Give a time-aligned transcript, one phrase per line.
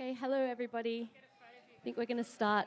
[0.00, 1.10] Okay, hello everybody.
[1.12, 2.66] I think we're going to start.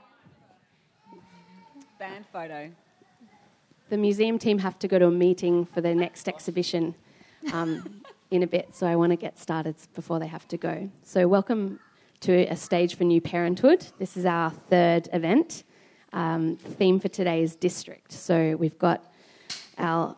[1.98, 2.70] Band photo.
[3.90, 6.94] The museum team have to go to a meeting for their next exhibition
[7.52, 10.92] um, in a bit, so I want to get started before they have to go.
[11.02, 11.80] So, welcome
[12.20, 13.88] to a stage for new parenthood.
[13.98, 15.64] This is our third event.
[16.12, 18.12] Um, the theme for today is district.
[18.12, 19.12] So, we've got
[19.80, 20.16] our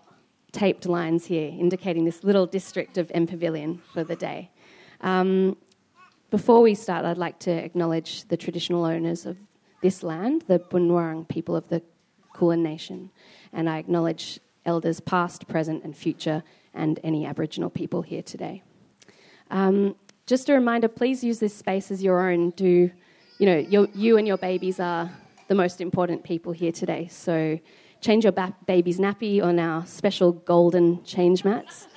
[0.52, 4.52] taped lines here indicating this little district of M Pavilion for the day.
[5.00, 5.56] Um,
[6.36, 9.38] before we start, I'd like to acknowledge the traditional owners of
[9.82, 11.82] this land, the Bunurong people of the
[12.34, 13.10] Kulin Nation,
[13.54, 18.64] and I acknowledge elders past, present, and future, and any Aboriginal people here today.
[19.50, 22.50] Um, just a reminder, please use this space as your own.
[22.50, 22.92] Do
[23.40, 25.10] you know your, you and your babies are
[25.48, 27.08] the most important people here today?
[27.10, 27.58] So
[28.02, 31.88] change your ba- baby's nappy on our special golden change mats,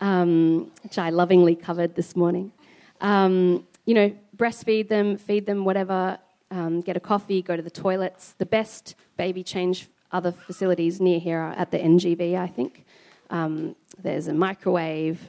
[0.00, 2.52] um, which I lovingly covered this morning.
[3.00, 6.18] Um, you know, breastfeed them, feed them whatever,
[6.50, 8.34] um, get a coffee, go to the toilets.
[8.38, 12.84] The best baby change other facilities near here are at the NGV, I think.
[13.30, 15.20] Um, there's a microwave,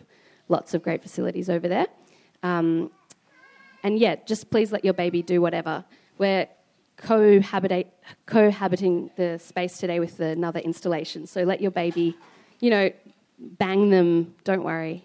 [0.50, 1.88] lots of great facilities over there.
[2.44, 2.92] Um,
[3.84, 5.84] and yeah, just please let your baby do whatever.
[6.18, 6.48] We're
[6.98, 12.16] cohabiting the space today with another installation, so let your baby,
[12.60, 12.92] you know,
[13.40, 15.04] bang them, don't worry.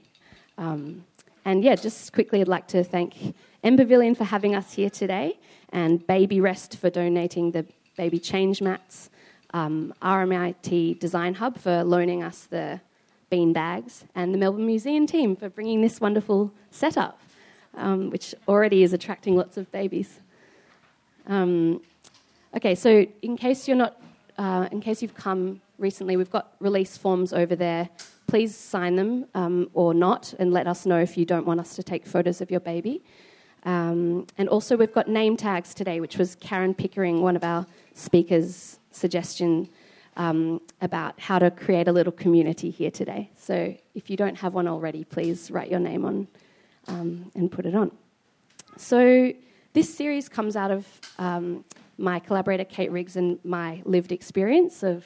[0.58, 1.04] Um,
[1.44, 5.38] and yeah, just quickly, I'd like to thank M Pavilion for having us here today,
[5.70, 9.10] and Baby Rest for donating the baby change mats,
[9.52, 12.80] um, RMIT Design Hub for loaning us the
[13.30, 17.20] bean bags, and the Melbourne Museum team for bringing this wonderful setup,
[17.74, 20.20] um, which already is attracting lots of babies.
[21.26, 21.82] Um,
[22.56, 24.00] okay, so in case you're not,
[24.38, 27.88] uh, in case you've come recently, we've got release forms over there
[28.28, 31.74] please sign them um, or not and let us know if you don't want us
[31.74, 33.02] to take photos of your baby.
[33.64, 37.66] Um, and also, we've got name tags today, which was Karen Pickering, one of our
[37.94, 39.68] speakers' suggestion
[40.16, 43.30] um, about how to create a little community here today.
[43.36, 46.28] So, if you don't have one already, please write your name on
[46.86, 47.90] um, and put it on.
[48.76, 49.32] So,
[49.72, 50.86] this series comes out of
[51.18, 51.64] um,
[51.96, 55.04] my collaborator Kate Riggs and my lived experience of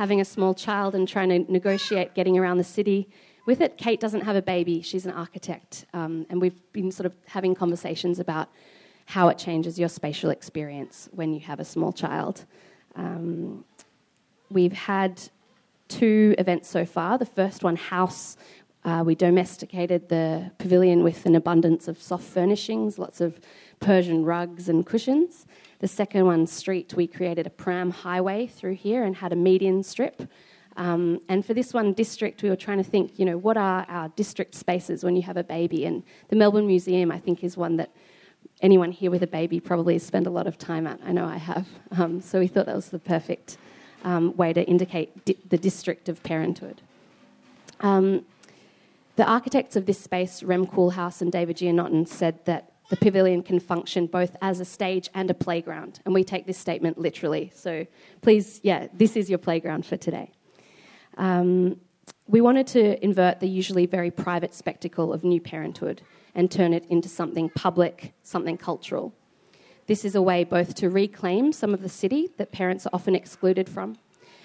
[0.00, 3.06] having a small child and trying to negotiate getting around the city
[3.44, 3.76] with it.
[3.76, 7.54] Kate doesn't have a baby, she's an architect, um, and we've been sort of having
[7.54, 8.48] conversations about
[9.04, 12.46] how it changes your spatial experience when you have a small child.
[12.96, 13.62] Um,
[14.50, 15.20] we've had
[15.88, 17.18] two events so far.
[17.18, 18.38] The first one, House,
[18.86, 23.38] uh, we domesticated the pavilion with an abundance of soft furnishings, lots of
[23.80, 25.44] Persian rugs and cushions.
[25.80, 29.82] The second one, street, we created a pram highway through here and had a median
[29.82, 30.30] strip.
[30.76, 33.86] Um, and for this one district, we were trying to think, you know, what are
[33.88, 35.86] our district spaces when you have a baby?
[35.86, 37.90] And the Melbourne Museum, I think, is one that
[38.60, 41.00] anyone here with a baby probably has spent a lot of time at.
[41.04, 41.66] I know I have.
[41.92, 43.56] Um, so we thought that was the perfect
[44.04, 46.82] um, way to indicate di- the district of parenthood.
[47.80, 48.26] Um,
[49.16, 53.60] the architects of this space, Rem Koolhaas and David Gianotten, said that the pavilion can
[53.60, 56.00] function both as a stage and a playground.
[56.04, 57.52] And we take this statement literally.
[57.54, 57.86] So
[58.20, 60.32] please, yeah, this is your playground for today.
[61.16, 61.80] Um,
[62.26, 66.02] we wanted to invert the usually very private spectacle of new parenthood
[66.34, 69.14] and turn it into something public, something cultural.
[69.86, 73.14] This is a way both to reclaim some of the city that parents are often
[73.14, 73.98] excluded from,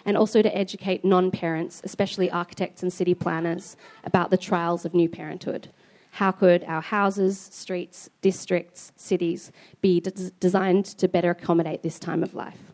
[0.04, 4.94] and also to educate non parents, especially architects and city planners, about the trials of
[4.94, 5.70] new parenthood
[6.16, 10.00] how could our houses, streets, districts, cities be
[10.40, 12.72] designed to better accommodate this time of life?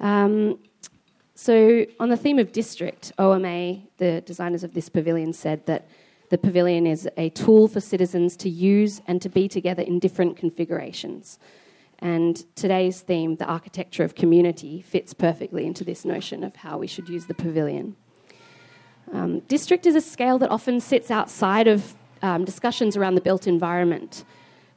[0.00, 0.58] Um,
[1.34, 5.86] so, on the theme of district, OMA, the designers of this pavilion, said that
[6.30, 10.38] the pavilion is a tool for citizens to use and to be together in different
[10.38, 11.38] configurations.
[11.98, 16.86] And today's theme, the architecture of community, fits perfectly into this notion of how we
[16.86, 17.96] should use the pavilion.
[19.12, 23.46] Um, district is a scale that often sits outside of um, discussions around the built
[23.46, 24.24] environment.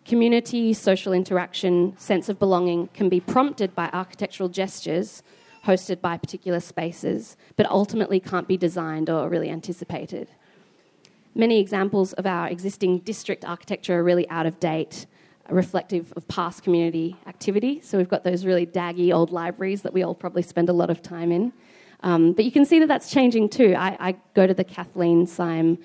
[0.06, 5.24] Community, social interaction, sense of belonging can be prompted by architectural gestures
[5.66, 10.30] hosted by particular spaces, but ultimately can't be designed or really anticipated.
[11.36, 15.06] Many examples of our existing district architecture are really out of date,
[15.50, 17.82] reflective of past community activity.
[17.82, 20.90] So we've got those really daggy old libraries that we all probably spend a lot
[20.90, 21.54] of time in.
[22.02, 23.76] Um, but you can see that that's changing too.
[23.78, 25.78] I, I go to the Kathleen Syme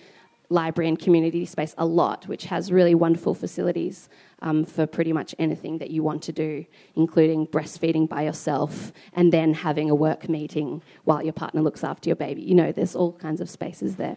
[0.54, 4.08] library and community space a lot, which has really wonderful facilities
[4.40, 6.64] um, for pretty much anything that you want to do,
[6.94, 12.08] including breastfeeding by yourself and then having a work meeting while your partner looks after
[12.08, 12.42] your baby.
[12.42, 14.16] You know, there's all kinds of spaces there.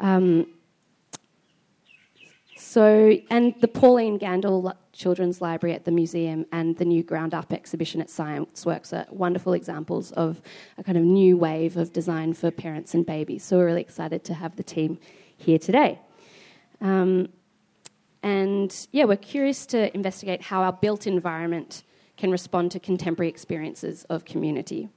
[0.00, 0.46] Um,
[2.56, 7.52] so, and the Pauline Gandel Children's Library at the museum and the new Ground Up
[7.52, 10.42] exhibition at Science Works are wonderful examples of
[10.76, 13.42] a kind of new wave of design for parents and babies.
[13.44, 14.98] So, we're really excited to have the team
[15.40, 15.98] here today.
[16.80, 17.28] Um,
[18.22, 21.82] and yeah, we're curious to investigate how our built environment
[22.16, 24.88] can respond to contemporary experiences of community.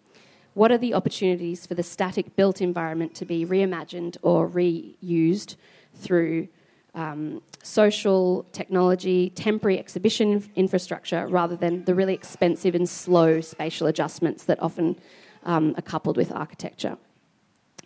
[0.54, 5.56] What are the opportunities for the static built environment to be reimagined or reused
[5.96, 6.50] through
[6.94, 14.44] um, social technology, temporary exhibition infrastructure, rather than the really expensive and slow spatial adjustments
[14.44, 14.96] that often
[15.44, 16.98] um, are coupled with architecture?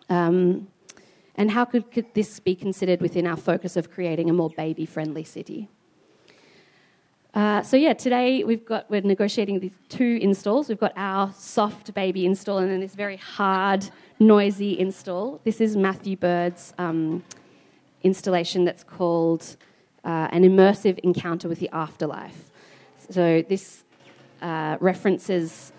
[0.09, 0.67] Um,
[1.37, 4.85] and how could, could this be considered within our focus of creating a more baby
[4.85, 5.69] friendly city?
[7.33, 10.69] Uh, so yeah, today we've got we're negotiating these two installs.
[10.69, 13.87] We've got our soft baby install and then this very hard,
[14.19, 15.39] noisy install.
[15.43, 17.23] This is Matthew Bird's um,
[18.01, 19.55] installation that's called
[20.03, 22.49] uh, an immersive encounter with the afterlife.
[23.11, 23.83] So this
[24.41, 25.71] uh, references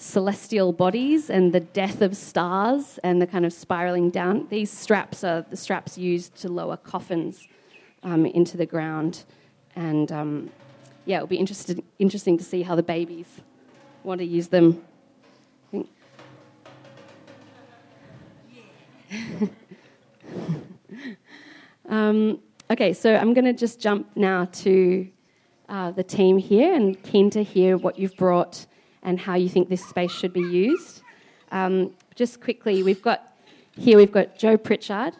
[0.00, 4.46] celestial bodies and the death of stars and the kind of spiraling down.
[4.48, 7.46] These straps are the straps used to lower coffins
[8.02, 9.24] um, into the ground
[9.76, 10.10] and.
[10.10, 10.50] Um,
[11.06, 13.26] yeah, it'll be interested, interesting to see how the babies
[14.04, 14.82] want to use them.
[21.88, 22.38] um,
[22.70, 25.08] okay, so I'm going to just jump now to
[25.68, 28.66] uh, the team here and keen to hear what you've brought
[29.02, 31.02] and how you think this space should be used.
[31.52, 33.26] Um, just quickly, we've got
[33.76, 35.14] here we've got Joe Pritchard,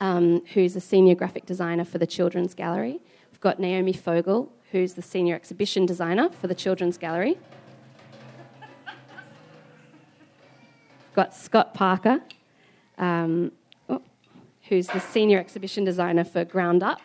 [0.00, 3.00] um, who's a senior graphic designer for the Children's Gallery.
[3.30, 7.38] We've got Naomi Fogel, who's the senior exhibition designer for the Children's Gallery.
[11.14, 12.20] Got Scott Parker,
[12.98, 13.52] um,
[13.88, 14.02] oh,
[14.68, 17.00] who's the senior exhibition designer for Ground Up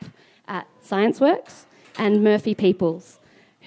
[0.50, 1.63] at ScienceWorks,
[1.97, 3.19] and Murphy Peoples,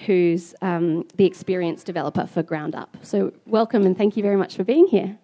[0.05, 2.95] who's um, the experience developer for Ground Up.
[3.01, 5.17] So, welcome and thank you very much for being here.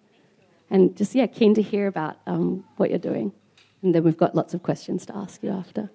[0.70, 3.32] And just, yeah, keen to hear about um, what you're doing.
[3.82, 5.90] And then we've got lots of questions to ask you after.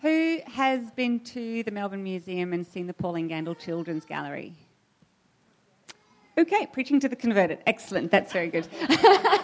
[0.00, 4.54] Who has been to the Melbourne Museum and seen the Pauline Gandel Children's Gallery?
[6.36, 7.60] Okay, preaching to the converted.
[7.66, 8.66] Excellent, that's very good.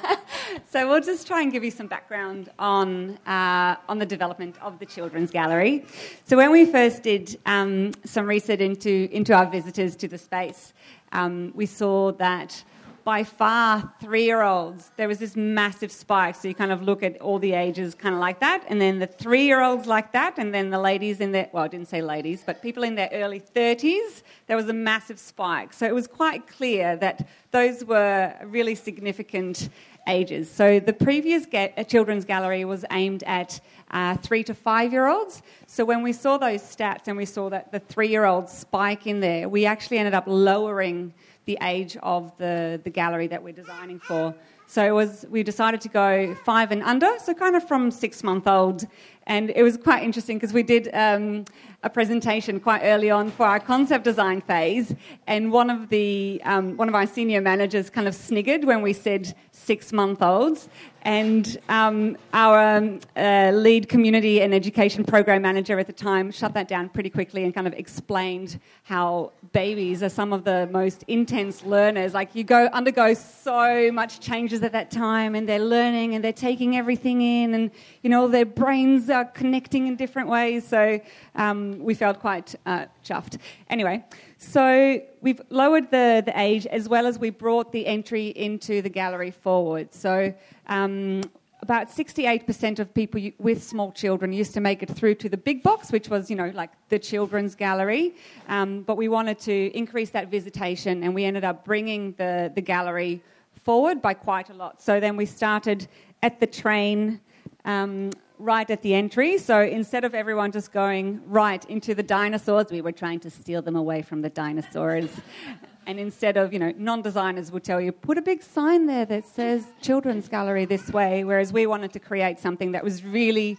[0.70, 4.78] so we'll just try and give you some background on, uh, on the development of
[4.78, 5.84] the Children's Gallery.
[6.24, 10.72] So when we first did um, some research into, into our visitors to the space,
[11.12, 12.62] um, we saw that
[13.08, 16.34] by far three year olds, there was this massive spike.
[16.34, 18.98] So you kind of look at all the ages kind of like that, and then
[18.98, 21.88] the three year olds like that, and then the ladies in their, well, I didn't
[21.88, 25.72] say ladies, but people in their early 30s, there was a massive spike.
[25.72, 29.70] So it was quite clear that those were really significant
[30.08, 30.50] ages.
[30.50, 33.60] So the previous uh, children's gallery was aimed at
[33.90, 35.42] uh, three to five year olds.
[35.66, 39.06] So when we saw those stats and we saw that the three year olds spike
[39.06, 41.12] in there, we actually ended up lowering
[41.44, 44.34] the age of the, the gallery that we're designing for.
[44.66, 48.22] So it was, we decided to go five and under, so kind of from six
[48.22, 48.86] month old.
[49.26, 51.46] And it was quite interesting because we did um,
[51.82, 54.94] a presentation quite early on for our concept design phase,
[55.26, 58.92] and one of the um, one of our senior managers kind of sniggered when we
[58.92, 59.34] said
[59.68, 60.70] six month olds,
[61.02, 66.54] and um, our um, uh, lead community and education program manager at the time shut
[66.54, 68.50] that down pretty quickly and kind of explained
[68.84, 72.14] how babies are some of the most intense learners.
[72.14, 76.42] Like you go undergo so much changes at that time, and they're learning and they're
[76.50, 77.70] taking everything in, and
[78.02, 80.66] you know their brains are connecting in different ways.
[80.66, 80.98] So
[81.34, 83.34] um, we felt quite uh, chuffed.
[83.68, 84.02] Anyway,
[84.38, 88.88] so we've lowered the, the age as well as we brought the entry into the
[88.88, 89.92] gallery forward.
[89.92, 90.32] So
[90.68, 91.22] um,
[91.60, 95.64] about 68% of people with small children used to make it through to the big
[95.64, 98.14] box, which was, you know, like the children's gallery.
[98.48, 102.62] Um, but we wanted to increase that visitation, and we ended up bringing the, the
[102.62, 103.20] gallery
[103.64, 104.80] forward by quite a lot.
[104.80, 105.88] So then we started
[106.22, 107.20] at the train
[107.68, 109.36] um, right at the entry.
[109.36, 113.60] So instead of everyone just going right into the dinosaurs, we were trying to steal
[113.62, 115.10] them away from the dinosaurs.
[115.86, 119.04] and instead of, you know, non designers would tell you, put a big sign there
[119.04, 123.58] that says children's gallery this way, whereas we wanted to create something that was really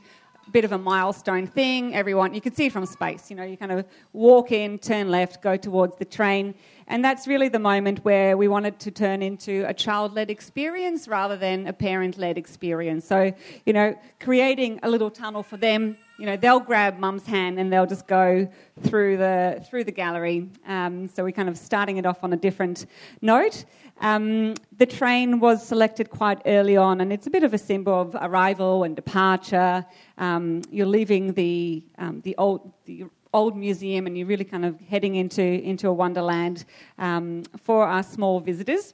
[0.52, 1.96] bit of a milestone thing.
[1.96, 5.10] Everyone, you could see it from space, you know, you kind of walk in, turn
[5.10, 6.56] left, go towards the train.
[6.88, 11.08] And that's really the moment where we wanted to turn into a child led experience
[11.08, 13.06] rather than a parent led experience.
[13.06, 13.32] So,
[13.66, 17.72] you know, creating a little tunnel for them you know, they'll grab mum's hand and
[17.72, 18.46] they'll just go
[18.84, 20.50] through the through the gallery.
[20.68, 22.88] Um, so we're kind of starting it off on a different
[23.22, 23.64] note.
[24.02, 28.02] Um, the train was selected quite early on, and it's a bit of a symbol
[28.02, 29.86] of arrival and departure.
[30.18, 34.78] Um, you're leaving the um, the old the old museum, and you're really kind of
[34.82, 36.66] heading into into a wonderland
[36.98, 38.94] um, for our small visitors.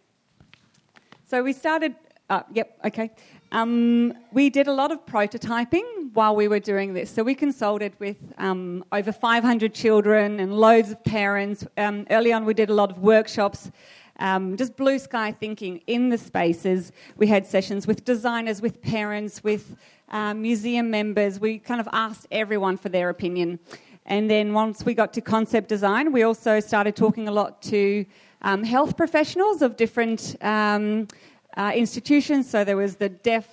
[1.27, 1.95] So we started.
[2.27, 2.79] Uh, yep.
[2.83, 3.11] Okay.
[3.51, 7.11] Um, we did a lot of prototyping while we were doing this.
[7.11, 11.65] So we consulted with um, over 500 children and loads of parents.
[11.77, 13.71] Um, early on, we did a lot of workshops,
[14.19, 16.91] um, just blue sky thinking in the spaces.
[17.17, 19.75] We had sessions with designers, with parents, with
[20.09, 21.39] uh, museum members.
[21.39, 23.59] We kind of asked everyone for their opinion.
[24.05, 28.05] And then once we got to concept design, we also started talking a lot to
[28.43, 31.07] um, health professionals of different um,
[31.57, 32.49] uh, institutions.
[32.49, 33.47] So there was the deaf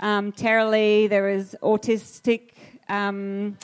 [0.00, 2.52] um, Lee, there was autistic
[2.88, 3.56] um,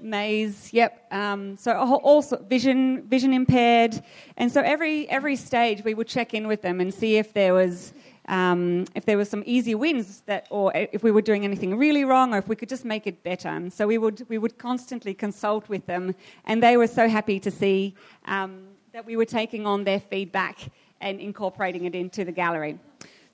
[0.00, 1.06] maze, yep.
[1.10, 4.02] Um, so also vision vision impaired,
[4.36, 7.54] and so every every stage we would check in with them and see if there
[7.54, 7.92] was.
[8.26, 12.06] Um, if there was some easy wins that, or if we were doing anything really
[12.06, 13.48] wrong, or if we could just make it better.
[13.48, 16.14] And so we would we would constantly consult with them,
[16.46, 18.62] and they were so happy to see um,
[18.94, 20.58] that we were taking on their feedback
[21.02, 22.78] and incorporating it into the gallery.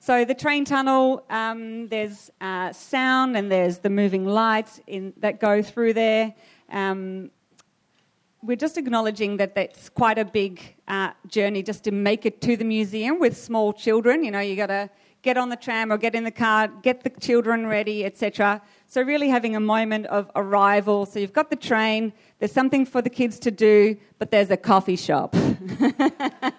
[0.03, 5.39] So the train tunnel, um, there's uh, sound and there's the moving lights in, that
[5.39, 6.33] go through there.
[6.71, 7.29] Um,
[8.41, 12.57] we're just acknowledging that that's quite a big uh, journey just to make it to
[12.57, 14.23] the museum with small children.
[14.23, 14.89] You know, you got to
[15.21, 18.59] get on the tram or get in the car, get the children ready, etc.
[18.87, 21.05] So really having a moment of arrival.
[21.05, 24.57] So you've got the train, there's something for the kids to do, but there's a
[24.57, 25.35] coffee shop.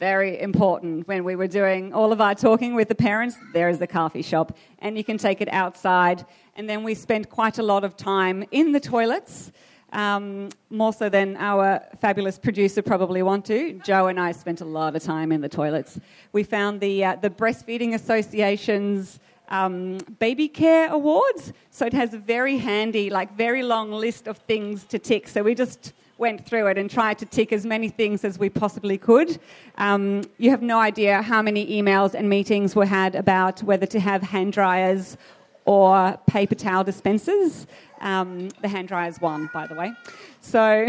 [0.00, 3.36] very important when we were doing all of our talking with the parents.
[3.52, 6.24] There is the coffee shop, and you can take it outside.
[6.56, 9.52] And then we spent quite a lot of time in the toilets,
[9.92, 13.74] um, more so than our fabulous producer probably want to.
[13.84, 16.00] Joe and I spent a lot of time in the toilets.
[16.32, 19.20] We found the uh, the breastfeeding association's.
[19.52, 21.52] Um, baby care awards.
[21.72, 25.26] So it has a very handy, like very long list of things to tick.
[25.26, 28.50] So we just went through it and tried to tick as many things as we
[28.50, 29.40] possibly could.
[29.78, 33.98] Um, you have no idea how many emails and meetings were had about whether to
[33.98, 35.16] have hand dryers
[35.64, 37.66] or paper towel dispensers.
[38.02, 39.92] Um, the hand dryers won, by the way.
[40.40, 40.88] So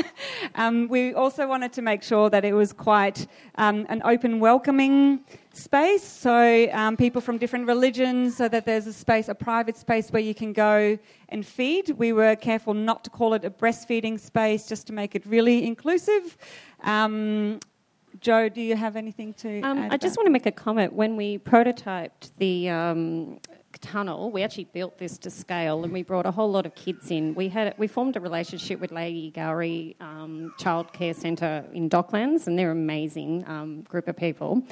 [0.54, 5.20] um, we also wanted to make sure that it was quite um, an open, welcoming
[5.56, 6.02] space.
[6.02, 10.22] So um, people from different religions, so that there's a space, a private space where
[10.22, 10.98] you can go
[11.28, 11.90] and feed.
[11.90, 15.66] We were careful not to call it a breastfeeding space, just to make it really
[15.66, 16.36] inclusive.
[16.82, 17.60] Um,
[18.20, 19.60] Joe, do you have anything to?
[19.60, 20.92] Um, I just want to make a comment.
[20.92, 23.40] When we prototyped the um,
[23.80, 27.10] tunnel, we actually built this to scale, and we brought a whole lot of kids
[27.10, 27.34] in.
[27.34, 32.58] We had we formed a relationship with Lady Gowrie um, Childcare Centre in Docklands, and
[32.58, 34.62] they're an amazing um, group of people.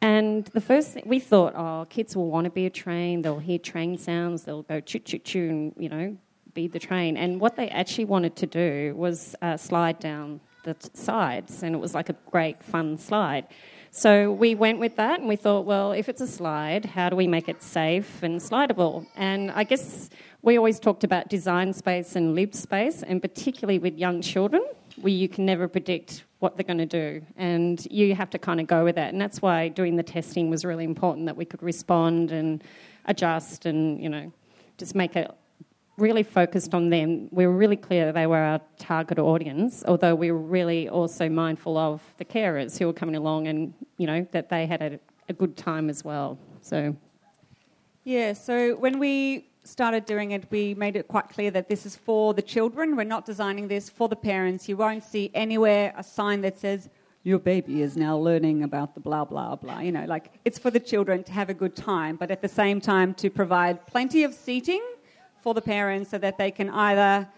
[0.00, 3.22] And the first thing we thought, oh, kids will want to be a train.
[3.22, 4.44] They'll hear train sounds.
[4.44, 6.16] They'll go choo choo choo, and you know,
[6.54, 7.16] be the train.
[7.16, 11.74] And what they actually wanted to do was uh, slide down the t- sides, and
[11.74, 13.46] it was like a great fun slide.
[13.90, 17.16] So we went with that and we thought, well, if it's a slide, how do
[17.16, 19.06] we make it safe and slidable?
[19.16, 20.10] And I guess
[20.42, 24.62] we always talked about design space and live space, and particularly with young children,
[25.00, 27.24] where you can never predict what they're going to do.
[27.36, 29.12] And you have to kind of go with that.
[29.12, 32.62] And that's why doing the testing was really important that we could respond and
[33.06, 34.32] adjust and, you know,
[34.78, 35.30] just make it
[35.96, 37.28] really focused on them.
[37.30, 41.28] We were really clear that they were our target audience, although we were really also
[41.28, 45.00] mindful of the carers who were coming along and, you know, that they had a,
[45.28, 46.38] a good time as well.
[46.60, 46.94] So.
[48.04, 51.96] Yeah, so when we started doing it, we made it quite clear that this is
[51.96, 52.96] for the children.
[52.96, 54.68] We're not designing this for the parents.
[54.68, 56.88] You won't see anywhere a sign that says,
[57.24, 59.80] your baby is now learning about the blah, blah, blah.
[59.80, 62.48] You know, like it's for the children to have a good time, but at the
[62.48, 64.82] same time to provide plenty of seating
[65.42, 67.28] for the parents so that they can either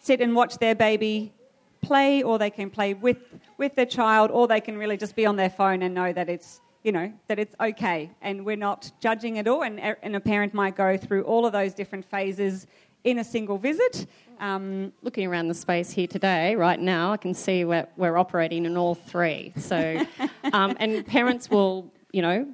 [0.00, 1.32] sit and watch their baby
[1.80, 3.18] play or they can play with,
[3.56, 6.28] with their child or they can really just be on their phone and know that
[6.28, 10.20] it's you know that it's okay and we're not judging at all and, and a
[10.20, 12.66] parent might go through all of those different phases
[13.04, 14.06] in a single visit
[14.40, 18.66] um, looking around the space here today right now i can see we're, we're operating
[18.66, 20.02] in all three so
[20.52, 22.46] um, and parents will you know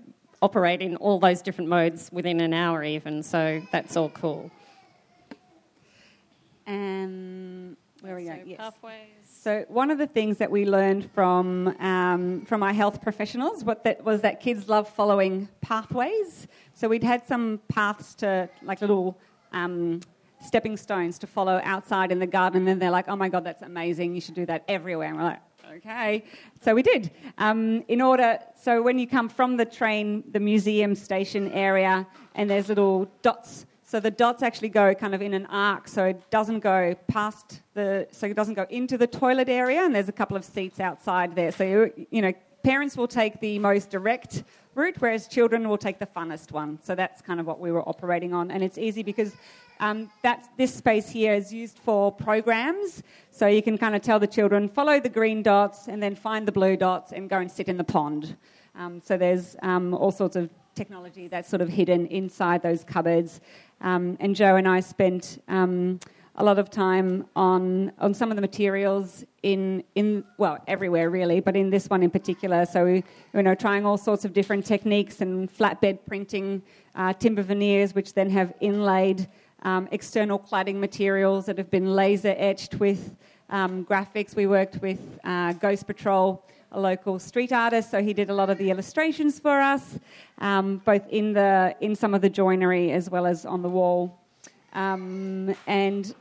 [0.42, 4.50] operate in all those different modes within an hour even so that's all cool
[6.66, 8.42] um, where are we going?
[8.46, 8.58] Yes.
[8.58, 9.25] Pathways.
[9.46, 14.02] So one of the things that we learned from um, from our health professionals that
[14.02, 16.48] was that kids love following pathways.
[16.74, 19.16] So we'd had some paths to like little
[19.52, 20.00] um,
[20.44, 22.62] stepping stones to follow outside in the garden.
[22.62, 24.16] And then they're like, oh my God, that's amazing.
[24.16, 25.10] You should do that everywhere.
[25.10, 25.42] And we're like,
[25.76, 26.24] okay.
[26.60, 27.12] So we did.
[27.38, 32.50] Um, in order, so when you come from the train, the museum station area, and
[32.50, 33.65] there's little dots.
[33.88, 37.62] So the dots actually go kind of in an arc, so it doesn't go past
[37.74, 40.80] the, so it doesn't go into the toilet area, and there's a couple of seats
[40.80, 41.52] outside there.
[41.52, 42.32] So you, you know,
[42.64, 44.42] parents will take the most direct
[44.74, 46.80] route, whereas children will take the funnest one.
[46.82, 49.36] So that's kind of what we were operating on, and it's easy because
[49.78, 54.18] um, that this space here is used for programs, so you can kind of tell
[54.18, 57.48] the children follow the green dots and then find the blue dots and go and
[57.48, 58.36] sit in the pond.
[58.74, 63.40] Um, so there's um, all sorts of technology that's sort of hidden inside those cupboards.
[63.80, 66.00] Um, and Joe and I spent um,
[66.36, 71.40] a lot of time on on some of the materials in in well everywhere really,
[71.40, 72.66] but in this one in particular.
[72.66, 73.04] So we
[73.34, 76.62] you know trying all sorts of different techniques and flatbed printing,
[76.94, 79.28] uh, timber veneers, which then have inlaid
[79.62, 83.16] um, external cladding materials that have been laser etched with
[83.50, 84.36] um, graphics.
[84.36, 88.50] We worked with uh, Ghost Patrol, a local street artist, so he did a lot
[88.50, 89.98] of the illustrations for us,
[90.38, 94.18] um, both in the in some of the joinery as well as on the wall.
[94.72, 96.14] Um, and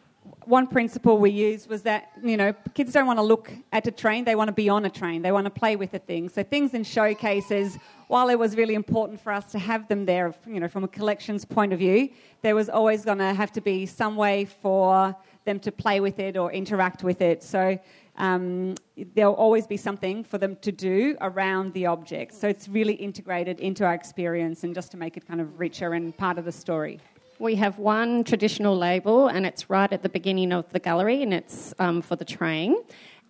[0.45, 3.91] one principle we used was that you know kids don't want to look at a
[3.91, 5.21] train; they want to be on a train.
[5.21, 6.29] They want to play with the thing.
[6.29, 10.33] So things in showcases while it was really important for us to have them there,
[10.45, 12.09] you know, from a collections point of view,
[12.43, 16.19] there was always going to have to be some way for them to play with
[16.19, 17.41] it or interact with it.
[17.43, 17.79] So
[18.17, 18.75] um,
[19.13, 22.33] there'll always be something for them to do around the object.
[22.33, 25.93] So it's really integrated into our experience and just to make it kind of richer
[25.93, 26.99] and part of the story.
[27.37, 31.33] We have one traditional label, and it's right at the beginning of the gallery, and
[31.33, 32.77] it's um, for the train.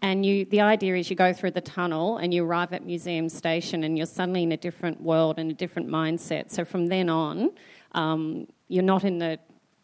[0.01, 3.29] And you, the idea is you go through the tunnel and you arrive at Museum
[3.29, 6.51] Station and you're suddenly in a different world and a different mindset.
[6.51, 7.51] So from then on,
[7.93, 9.39] um, you're not in the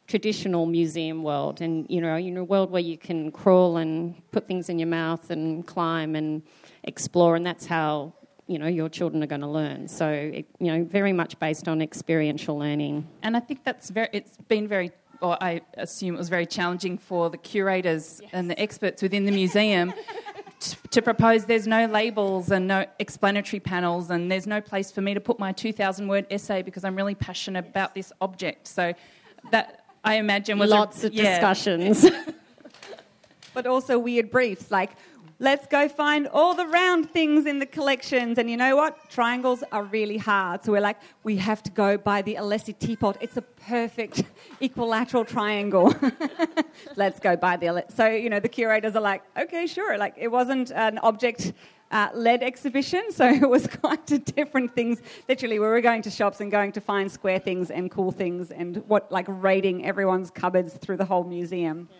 [0.07, 4.47] traditional museum world and you know in a world where you can crawl and put
[4.47, 6.41] things in your mouth and climb and
[6.83, 8.13] explore and that's how
[8.47, 11.67] you know your children are going to learn so it, you know very much based
[11.67, 16.17] on experiential learning and i think that's very it's been very or I assume it
[16.17, 18.31] was very challenging for the curators yes.
[18.33, 19.93] and the experts within the museum
[20.59, 25.01] to, to propose there's no labels and no explanatory panels, and there's no place for
[25.01, 28.67] me to put my 2,000 word essay because I'm really passionate about this object.
[28.67, 28.93] So
[29.51, 31.35] that I imagine was lots a, of yeah.
[31.35, 32.09] discussions.
[33.53, 34.91] but also weird briefs like
[35.41, 38.37] Let's go find all the round things in the collections.
[38.37, 39.09] And you know what?
[39.09, 40.63] Triangles are really hard.
[40.63, 43.17] So we're like, we have to go by the Alessi teapot.
[43.19, 44.21] It's a perfect
[44.61, 45.95] equilateral triangle.
[46.95, 47.91] Let's go by the Alessi.
[47.91, 49.97] So, you know, the curators are like, okay, sure.
[49.97, 51.53] Like, it wasn't an object
[51.91, 55.01] uh, led exhibition, so it was quite a different things.
[55.27, 58.51] Literally, we were going to shops and going to find square things and cool things
[58.51, 61.89] and what, like, raiding everyone's cupboards through the whole museum.
[61.91, 61.97] Yeah.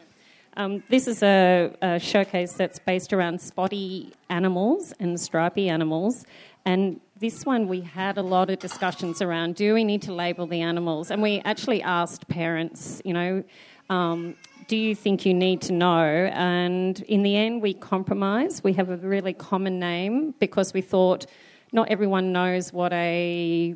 [0.58, 6.25] Um, this is a, a, showcase that's based around spotty animals and stripy animals.
[6.65, 10.45] And this one, we had a lot of discussions around do we need to label
[10.45, 11.10] the animals?
[11.10, 13.43] And we actually asked parents, you know,
[13.89, 14.36] um,
[14.72, 16.32] do you think you need to know?
[16.32, 18.64] And in the end, we compromise.
[18.64, 21.26] We have a really common name because we thought
[21.74, 23.76] not everyone knows what a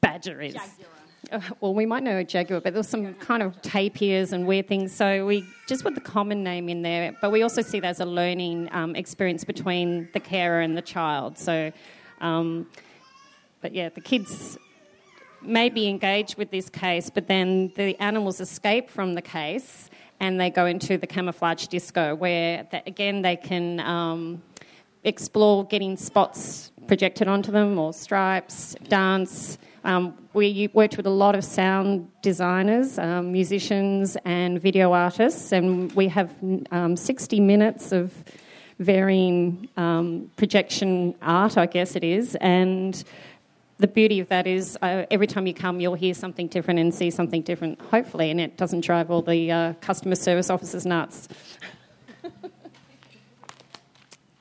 [0.00, 0.54] badger is.
[1.32, 4.68] Uh, well, we might know a jaguar, but there's some kind of tapirs and weird
[4.68, 4.94] things.
[4.94, 7.98] So we just put the common name in there, but we also see that as
[7.98, 11.36] a learning um, experience between the carer and the child.
[11.36, 11.72] So,
[12.20, 12.68] um,
[13.60, 14.58] but yeah, the kids
[15.42, 20.40] may be engaged with this case, but then the animals escape from the case and
[20.40, 24.42] they go into the camouflage disco, where the, again they can um,
[25.04, 29.58] explore getting spots projected onto them or stripes, dance.
[29.84, 35.92] Um, we worked with a lot of sound designers, um, musicians, and video artists, and
[35.92, 36.30] we have
[36.70, 38.12] um, 60 minutes of
[38.78, 42.34] varying um, projection art, I guess it is.
[42.36, 43.02] And
[43.84, 46.94] the beauty of that is uh, every time you come, you'll hear something different and
[46.94, 51.28] see something different, hopefully, and it doesn't drive all the uh, customer service officers nuts.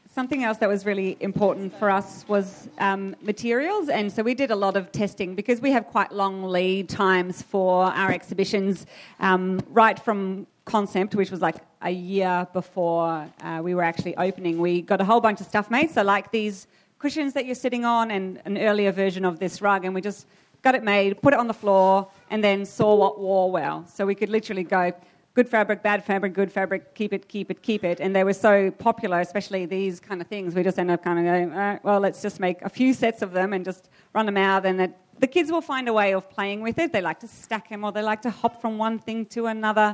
[0.10, 4.50] Something else that was really important for us was um, materials, and so we did
[4.50, 8.86] a lot of testing because we have quite long lead times for our exhibitions,
[9.20, 14.60] um, right from concept, which was like a year before uh, we were actually opening.
[14.60, 16.66] We got a whole bunch of stuff made, so like these
[17.04, 20.26] cushions that you're sitting on, and an earlier version of this rug, and we just
[20.62, 23.86] got it made, put it on the floor, and then saw what wore well.
[23.88, 24.94] So we could literally go
[25.34, 28.00] good fabric, bad fabric, good fabric, keep it, keep it, keep it.
[28.00, 30.56] And they were so popular, especially these kind of things.
[30.56, 33.34] We just ended up kind of going, well, let's just make a few sets of
[33.34, 34.66] them and just run them out.
[34.66, 36.94] And the kids will find a way of playing with it.
[36.94, 39.94] They like to stack them or they like to hop from one thing to another.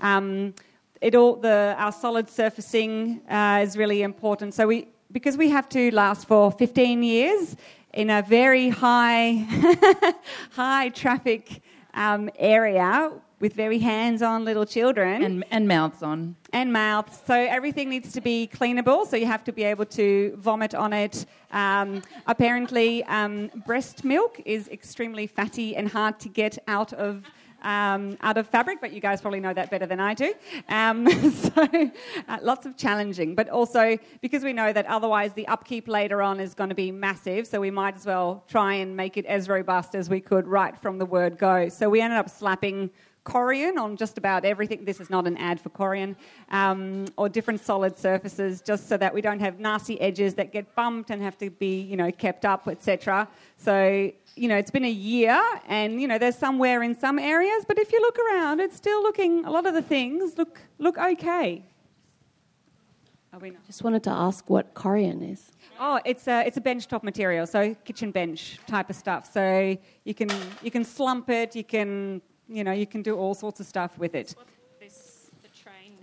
[0.00, 0.54] Um,
[1.00, 4.52] it all, the, our solid surfacing uh, is really important.
[4.52, 7.56] So we, because we have to last for 15 years
[7.94, 9.46] in a very high,
[10.52, 11.62] high traffic
[11.94, 16.36] um, area with very hands-on little children And, and mouths on.
[16.52, 17.18] and mouths.
[17.26, 19.06] So everything needs to be cleanable.
[19.06, 21.24] So you have to be able to vomit on it.
[21.50, 27.24] Um, apparently, um, breast milk is extremely fatty and hard to get out of.
[27.62, 30.32] Um, out of fabric, but you guys probably know that better than I do.
[30.68, 31.68] Um, so,
[32.28, 36.40] uh, lots of challenging, but also because we know that otherwise the upkeep later on
[36.40, 39.48] is going to be massive, so we might as well try and make it as
[39.48, 41.68] robust as we could right from the word go.
[41.68, 42.90] So, we ended up slapping
[43.24, 44.84] Corian on just about everything.
[44.84, 46.16] This is not an ad for Corian,
[46.50, 50.74] um, or different solid surfaces, just so that we don't have nasty edges that get
[50.74, 53.28] bumped and have to be, you know, kept up, etc.
[53.56, 57.18] So, you know, it's been a year, and you know, there's some wear in some
[57.18, 59.44] areas, but if you look around, it's still looking.
[59.44, 61.64] A lot of the things look look okay.
[63.32, 63.64] Are we not?
[63.66, 65.52] Just wanted to ask what Corian is.
[65.78, 69.32] Oh, it's a it's a bench top material, so kitchen bench type of stuff.
[69.32, 70.30] So you can
[70.62, 73.96] you can slump it, you can you know you can do all sorts of stuff
[73.98, 74.34] with it.
[74.80, 75.96] This, the train.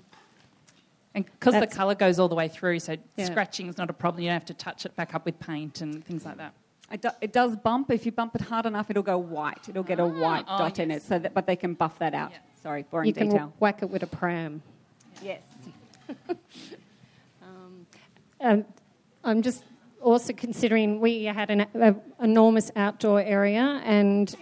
[1.13, 3.25] And because the colour goes all the way through, so Yeah.
[3.25, 4.23] scratching is not a problem.
[4.23, 6.53] You don't have to touch it back up with paint and things like that.
[6.89, 7.91] It, do, it does bump.
[7.91, 9.67] If you bump it hard enough, it'll go white.
[9.67, 11.01] It'll get a white oh, dot in it.
[11.01, 12.31] So that, but they can buff that out.
[12.31, 12.37] Yeah.
[12.63, 14.61] Sorry, boring You can whack it with a pram.
[15.21, 15.41] Yes.
[18.39, 18.65] Um,
[19.23, 19.63] I'm just
[20.01, 24.35] also considering we had an a, enormous outdoor area, and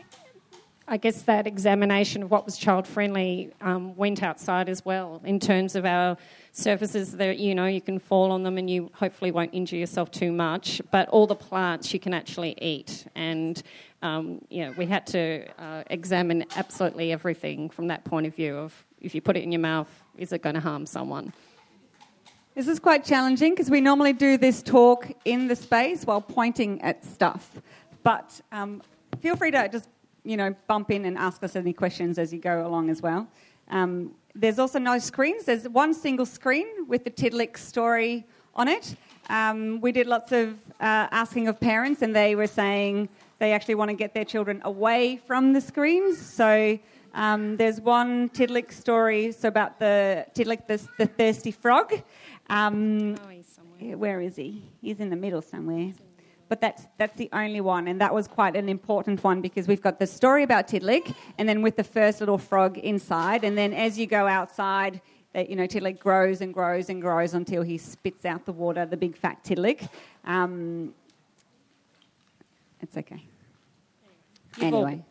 [0.87, 5.39] I guess that examination of what was child friendly um, went outside as well in
[5.39, 6.15] terms of our
[6.51, 10.11] surfaces that you know you can fall on them and you hopefully won't injure yourself
[10.11, 10.81] too much.
[10.91, 13.61] But all the plants you can actually eat, and
[14.03, 18.55] um, you know we had to uh, examine absolutely everything from that point of view
[18.55, 21.33] of if you put it in your mouth, is it going to harm someone?
[22.53, 26.81] This is quite challenging because we normally do this talk in the space while pointing
[26.83, 27.59] at stuff.
[28.03, 28.81] But um,
[29.19, 29.89] feel free to just,
[30.25, 33.27] you know, bump in and ask us any questions as you go along as well.
[33.69, 35.45] Um, there's also no screens.
[35.45, 38.95] There's one single screen with the Tiddalik story on it.
[39.29, 43.09] Um, we did lots of uh, asking of parents, and they were saying
[43.39, 46.17] they actually want to get their children away from the screens.
[46.19, 46.77] So
[47.13, 52.01] um, there's one Tiddalik story, so about the Tiddalik, the, the thirsty frog.
[52.49, 53.97] Um, Oh, he's somewhere.
[53.97, 54.63] where is he?
[54.81, 55.93] He's in the middle somewhere.
[56.47, 59.81] But that's, that's the only one, and that was quite an important one because we've
[59.81, 63.73] got the story about Tiddalik, and then with the first little frog inside, and then
[63.73, 65.01] as you go outside,
[65.33, 68.85] that you know Tiddalik grows and grows and grows until he spits out the water,
[68.85, 69.89] the big fat Tiddalik.
[70.23, 70.93] Um,
[72.81, 73.23] it's okay.
[74.61, 75.03] Anyway.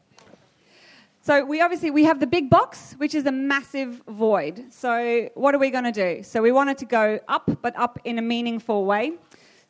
[1.20, 4.66] So we obviously we have the big box, which is a massive void.
[4.70, 6.22] So what are we going to do?
[6.22, 9.12] So we want it to go up, but up in a meaningful way.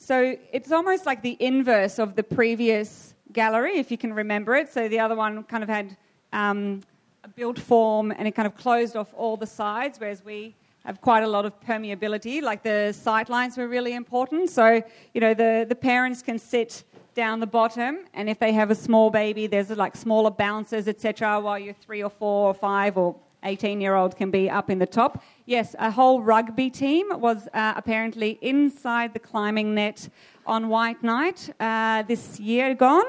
[0.05, 4.71] So it's almost like the inverse of the previous gallery, if you can remember it.
[4.71, 5.97] So the other one kind of had
[6.31, 6.83] um,
[7.25, 11.01] a built form and it kind of closed off all the sides, whereas we have
[11.01, 12.43] quite a lot of permeability.
[12.43, 14.51] Like the sight lines were really important.
[14.51, 14.83] So
[15.15, 18.75] you know the the parents can sit down the bottom, and if they have a
[18.75, 21.41] small baby, there's like smaller bounces, etc.
[21.41, 24.79] While you're three or four or five or 18 year old can be up in
[24.79, 25.23] the top.
[25.47, 30.09] Yes, a whole rugby team was uh, apparently inside the climbing net
[30.47, 33.05] on White Night uh, this year gone.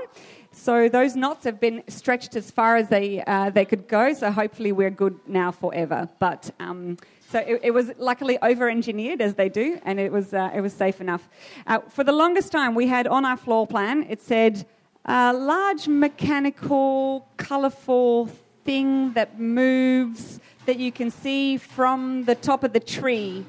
[0.52, 4.14] So those knots have been stretched as far as they, uh, they could go.
[4.14, 6.08] So hopefully we're good now forever.
[6.20, 6.98] But um,
[7.30, 10.62] so it, it was luckily over engineered as they do, and it was, uh, it
[10.62, 11.28] was safe enough.
[11.68, 14.66] Uh, for the longest time, we had on our floor plan, it said,
[15.06, 18.30] uh, large mechanical, colourful
[18.66, 23.46] thing that moves that you can see from the top of the tree.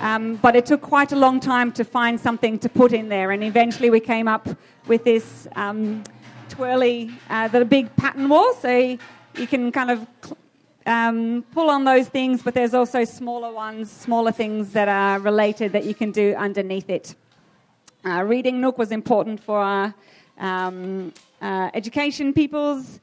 [0.00, 3.30] Um, but it took quite a long time to find something to put in there,
[3.30, 4.48] and eventually we came up
[4.88, 6.02] with this um,
[6.48, 8.52] twirly, uh, the big pattern wall.
[8.54, 8.98] So
[9.36, 10.06] you can kind of
[10.84, 15.72] um, pull on those things, but there's also smaller ones, smaller things that are related
[15.72, 17.14] that you can do underneath it.
[18.04, 19.94] Uh, reading Nook was important for our
[20.38, 23.00] um, uh, education peoples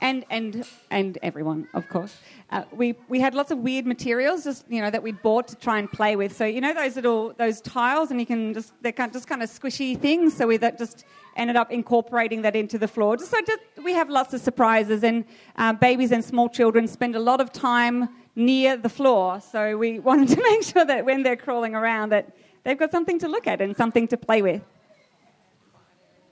[0.00, 2.16] and and and everyone, of course.
[2.50, 5.56] Uh, we we had lots of weird materials, just you know, that we bought to
[5.56, 6.36] try and play with.
[6.36, 9.42] So you know those little those tiles, and you can just they're kind just kind
[9.42, 10.36] of squishy things.
[10.36, 11.04] So we that just
[11.36, 13.16] ended up incorporating that into the floor.
[13.16, 15.24] Just so just, we have lots of surprises, and
[15.56, 19.40] uh, babies and small children spend a lot of time near the floor.
[19.40, 23.18] So we wanted to make sure that when they're crawling around, that they've got something
[23.20, 24.62] to look at and something to play with.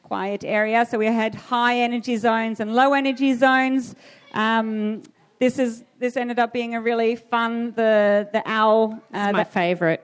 [0.04, 0.86] Quiet area.
[0.86, 3.94] So we had high energy zones and low energy zones.
[4.32, 5.02] Um,
[5.38, 9.00] this is this ended up being a really fun the the owl.
[9.12, 10.02] Uh, my favourite.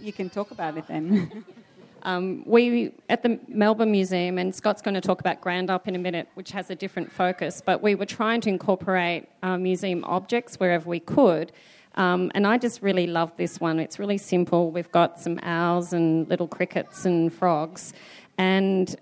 [0.00, 1.44] You can talk about it then.
[2.02, 5.94] um, we at the Melbourne Museum, and Scott's going to talk about Ground Up in
[5.94, 7.62] a minute, which has a different focus.
[7.64, 11.52] But we were trying to incorporate uh, museum objects wherever we could.
[11.96, 13.78] Um, and I just really love this one.
[13.78, 14.70] It's really simple.
[14.70, 17.92] We've got some owls and little crickets and frogs.
[18.36, 18.96] And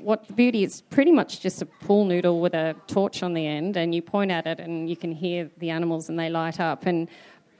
[0.00, 3.46] what the beauty is pretty much just a pool noodle with a torch on the
[3.46, 6.60] end, and you point at it and you can hear the animals and they light
[6.60, 6.86] up.
[6.86, 7.08] And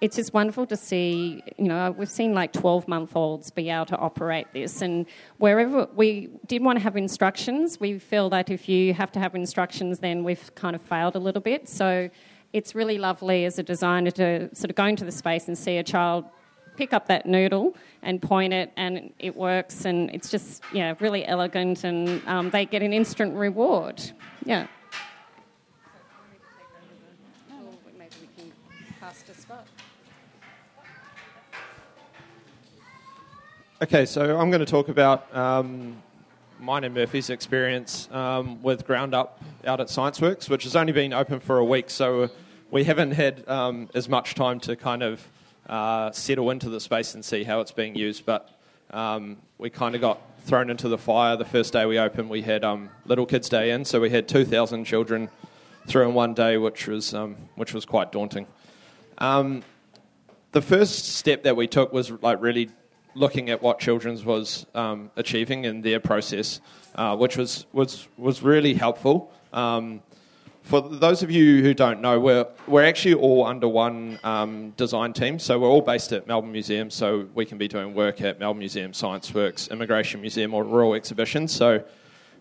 [0.00, 3.86] it's just wonderful to see, you know, we've seen like 12 month olds be able
[3.86, 4.80] to operate this.
[4.80, 5.06] And
[5.38, 9.34] wherever we did want to have instructions, we feel that if you have to have
[9.34, 11.68] instructions, then we've kind of failed a little bit.
[11.68, 12.08] So
[12.52, 15.78] it's really lovely as a designer to sort of go into the space and see
[15.78, 16.24] a child
[16.78, 21.26] pick up that noodle and point it, and it works, and it's just yeah really
[21.26, 24.00] elegant, and um, they get an instant reward.
[24.44, 24.68] Yeah.
[33.80, 36.02] Okay, so I'm going to talk about um,
[36.58, 41.12] mine and Murphy's experience um, with Ground Up out at ScienceWorks, which has only been
[41.12, 42.28] open for a week, so
[42.72, 45.28] we haven't had um, as much time to kind of
[45.68, 48.24] uh, settle into the space and see how it's being used.
[48.24, 48.50] But
[48.90, 52.30] um, we kind of got thrown into the fire the first day we opened.
[52.30, 55.28] We had um, Little Kids Day in, so we had 2,000 children
[55.86, 58.46] through in one day, which was um, which was quite daunting.
[59.18, 59.62] Um,
[60.52, 62.70] the first step that we took was like really
[63.14, 66.60] looking at what Children's was um, achieving in their process,
[66.94, 69.32] uh, which was was was really helpful.
[69.52, 70.02] Um,
[70.68, 75.14] for those of you who don't know, we're, we're actually all under one um, design
[75.14, 75.38] team.
[75.38, 78.58] So we're all based at Melbourne Museum, so we can be doing work at Melbourne
[78.58, 81.54] Museum, Science Works, Immigration Museum, or Rural Exhibitions.
[81.54, 81.82] So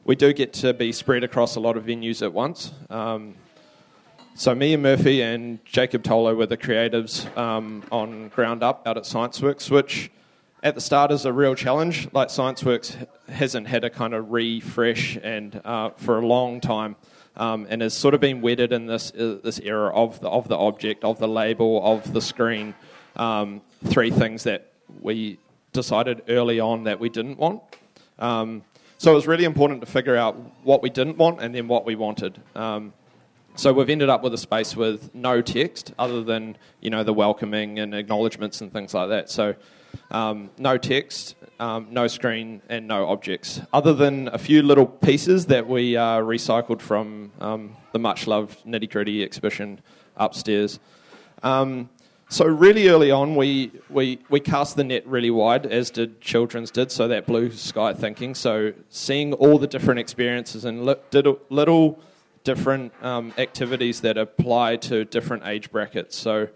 [0.03, 2.73] we do get to be spread across a lot of venues at once.
[2.89, 3.35] Um,
[4.35, 8.97] so me and Murphy and Jacob Tolo were the creatives um, on Ground Up out
[8.97, 10.11] at ScienceWorks, which
[10.63, 12.09] at the start is a real challenge.
[12.11, 16.97] Like ScienceWorks hasn't had a kind of refresh and uh, for a long time
[17.37, 20.47] um, and has sort of been wedded in this uh, this era of the of
[20.47, 22.75] the object, of the label, of the screen.
[23.15, 25.39] Um, three things that we
[25.71, 27.61] decided early on that we didn't want.
[28.19, 28.63] Um,
[28.97, 31.85] so it was really important to figure out what we didn't want and then what
[31.85, 32.39] we wanted.
[32.55, 32.93] Um,
[33.55, 37.13] so we've ended up with a space with no text other than you know the
[37.13, 39.29] welcoming and acknowledgements and things like that.
[39.29, 39.55] So
[40.11, 45.47] um, no text, um, no screen, and no objects, other than a few little pieces
[45.47, 49.79] that we uh, recycled from um, the much loved Nitty Gritty exhibition
[50.15, 50.79] upstairs.
[51.43, 51.89] Um,
[52.29, 56.71] so really early on, we, we, we cast the net really wide, as did Children's
[56.71, 58.35] did, so that blue sky thinking.
[58.35, 60.95] So seeing all the different experiences and li-
[61.49, 61.99] little
[62.43, 66.17] different um, activities that apply to different age brackets.
[66.17, 66.49] So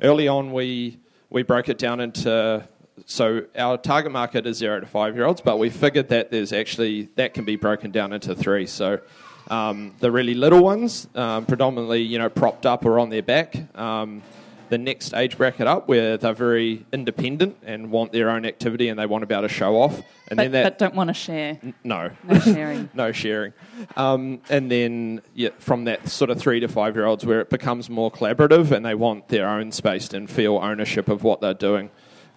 [0.00, 2.66] early on, we we broke it down into
[3.06, 6.52] so our target market is zero to five year olds, but we figured that there's
[6.52, 8.66] actually that can be broken down into three.
[8.66, 9.00] So
[9.48, 13.56] um, the really little ones, um, predominantly you know propped up or on their back.
[13.78, 14.22] Um,
[14.68, 18.98] the next age bracket up, where they're very independent and want their own activity and
[18.98, 21.06] they want to be able to show off, and but, then that but don't want
[21.06, 21.60] to share.
[21.62, 23.52] N- no, no sharing, no sharing.
[23.96, 27.50] Um, and then yeah, from that sort of three to five year olds, where it
[27.50, 31.54] becomes more collaborative and they want their own space and feel ownership of what they're
[31.54, 31.90] doing.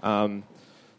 [0.04, 0.44] Um,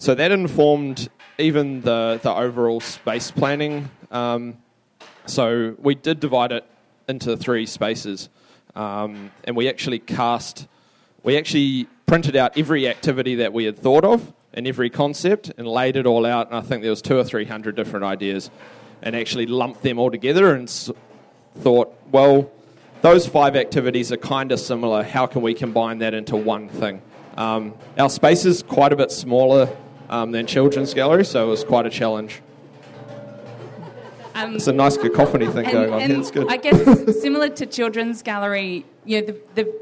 [0.01, 3.91] so that informed even the, the overall space planning.
[4.11, 4.57] Um,
[5.27, 6.65] so we did divide it
[7.07, 8.31] into three spaces,
[8.75, 10.67] um, and we actually cast,
[11.23, 15.69] we actually printed out every activity that we had thought of and every concept and
[15.69, 16.49] laid it all out.
[16.49, 18.51] And I think there was two or three hundred different ideas,
[19.03, 20.91] and actually lumped them all together and s-
[21.59, 22.51] thought, well,
[23.03, 25.03] those five activities are kind of similar.
[25.03, 27.03] How can we combine that into one thing?
[27.37, 29.69] Um, our space is quite a bit smaller
[30.11, 32.43] um, than Children's Gallery, so it was quite a challenge.
[34.35, 36.19] Um, it's a nice cacophony thing and, going on here.
[36.19, 36.51] It's good.
[36.51, 39.75] I guess similar to Children's Gallery, you know, the, the,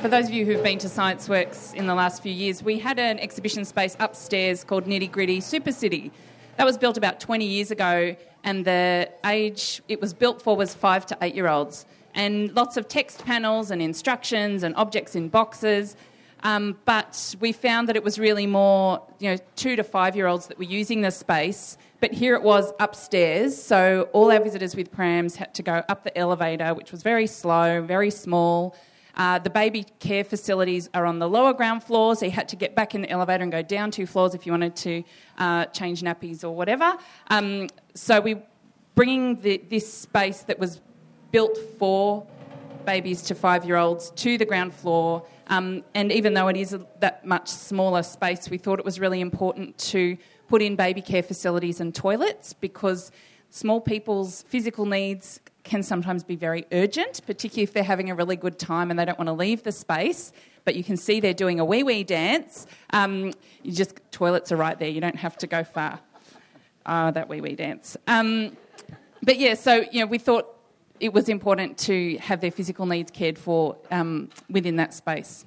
[0.00, 2.98] for those of you who've been to ScienceWorks in the last few years, we had
[2.98, 6.12] an exhibition space upstairs called Nitty Gritty Super City.
[6.58, 10.74] That was built about 20 years ago, and the age it was built for was
[10.74, 11.86] five to eight year olds.
[12.14, 15.96] And lots of text panels and instructions and objects in boxes.
[16.42, 20.26] Um, but we found that it was really more, you know, two to five year
[20.26, 21.78] olds that were using the space.
[22.00, 26.04] But here it was upstairs, so all our visitors with prams had to go up
[26.04, 28.76] the elevator, which was very slow, very small.
[29.16, 32.56] Uh, the baby care facilities are on the lower ground floor, so you had to
[32.56, 35.02] get back in the elevator and go down two floors if you wanted to
[35.38, 36.96] uh, change nappies or whatever.
[37.28, 38.36] Um, so we
[38.94, 40.82] bringing the, this space that was
[41.30, 42.26] built for
[42.84, 45.24] babies to five year olds to the ground floor.
[45.48, 49.20] Um, and even though it is that much smaller space, we thought it was really
[49.20, 50.16] important to
[50.48, 53.10] put in baby care facilities and toilets because
[53.50, 58.36] small people's physical needs can sometimes be very urgent, particularly if they're having a really
[58.36, 60.32] good time and they don't want to leave the space.
[60.64, 62.66] But you can see they're doing a wee wee dance.
[62.90, 63.32] Um,
[63.62, 64.88] you just toilets are right there.
[64.88, 66.00] You don't have to go far.
[66.84, 67.96] Ah, that wee wee dance.
[68.06, 68.56] Um,
[69.22, 70.55] but yeah, so you know, we thought
[71.00, 75.44] it was important to have their physical needs cared for um, within that space.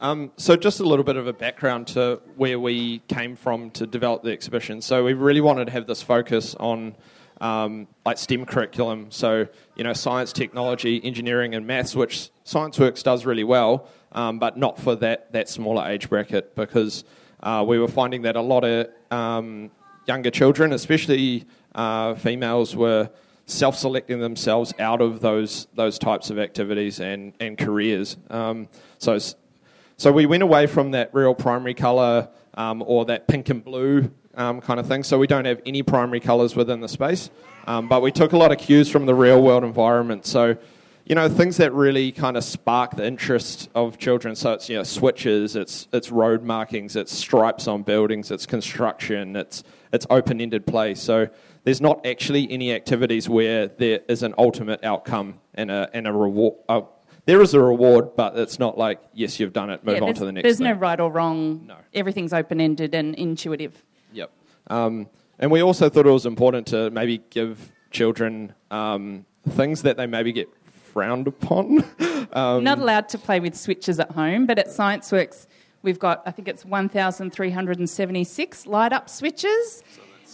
[0.00, 3.86] Um, so, just a little bit of a background to where we came from to
[3.86, 4.82] develop the exhibition.
[4.82, 6.94] So, we really wanted to have this focus on
[7.40, 9.06] um, like STEM curriculum.
[9.10, 14.56] So, you know, science, technology, engineering, and maths, which ScienceWorks does really well, um, but
[14.56, 17.04] not for that, that smaller age bracket because
[17.42, 19.70] uh, we were finding that a lot of um,
[20.06, 21.44] younger children, especially
[21.74, 23.10] uh, females, were
[23.46, 28.16] self selecting themselves out of those, those types of activities and, and careers.
[28.30, 29.18] Um, so,
[29.96, 34.10] so we went away from that real primary colour um, or that pink and blue
[34.36, 35.02] um, kind of thing.
[35.02, 37.30] So we don't have any primary colours within the space,
[37.66, 40.26] um, but we took a lot of cues from the real world environment.
[40.26, 40.56] So,
[41.04, 44.34] you know, things that really kind of spark the interest of children.
[44.34, 49.36] So it's you know switches, it's it's road markings, it's stripes on buildings, it's construction,
[49.36, 50.94] it's it's open ended play.
[50.94, 51.28] So
[51.64, 56.12] there's not actually any activities where there is an ultimate outcome and a and a
[56.12, 56.54] reward.
[56.68, 56.82] Uh,
[57.26, 59.84] there is a reward, but it's not like yes, you've done it.
[59.84, 60.44] Move yeah, on to the next.
[60.44, 60.66] There's thing.
[60.66, 61.66] no right or wrong.
[61.66, 61.76] No.
[61.92, 63.84] Everything's open ended and intuitive.
[64.12, 64.30] Yep.
[64.68, 69.96] Um, and we also thought it was important to maybe give children um, things that
[69.96, 70.48] they maybe get
[70.92, 71.84] frowned upon.
[72.32, 75.46] um, Not allowed to play with switches at home, but at ScienceWorks,
[75.82, 79.82] we've got, I think it's 1,376 light up switches.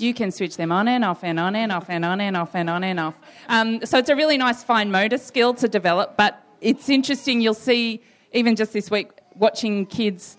[0.01, 2.55] You can switch them on and off and on and off and on and off
[2.55, 3.19] and on and off.
[3.49, 7.41] Um, so it's a really nice fine motor skill to develop, but it's interesting.
[7.41, 10.37] You'll see, even just this week, watching kids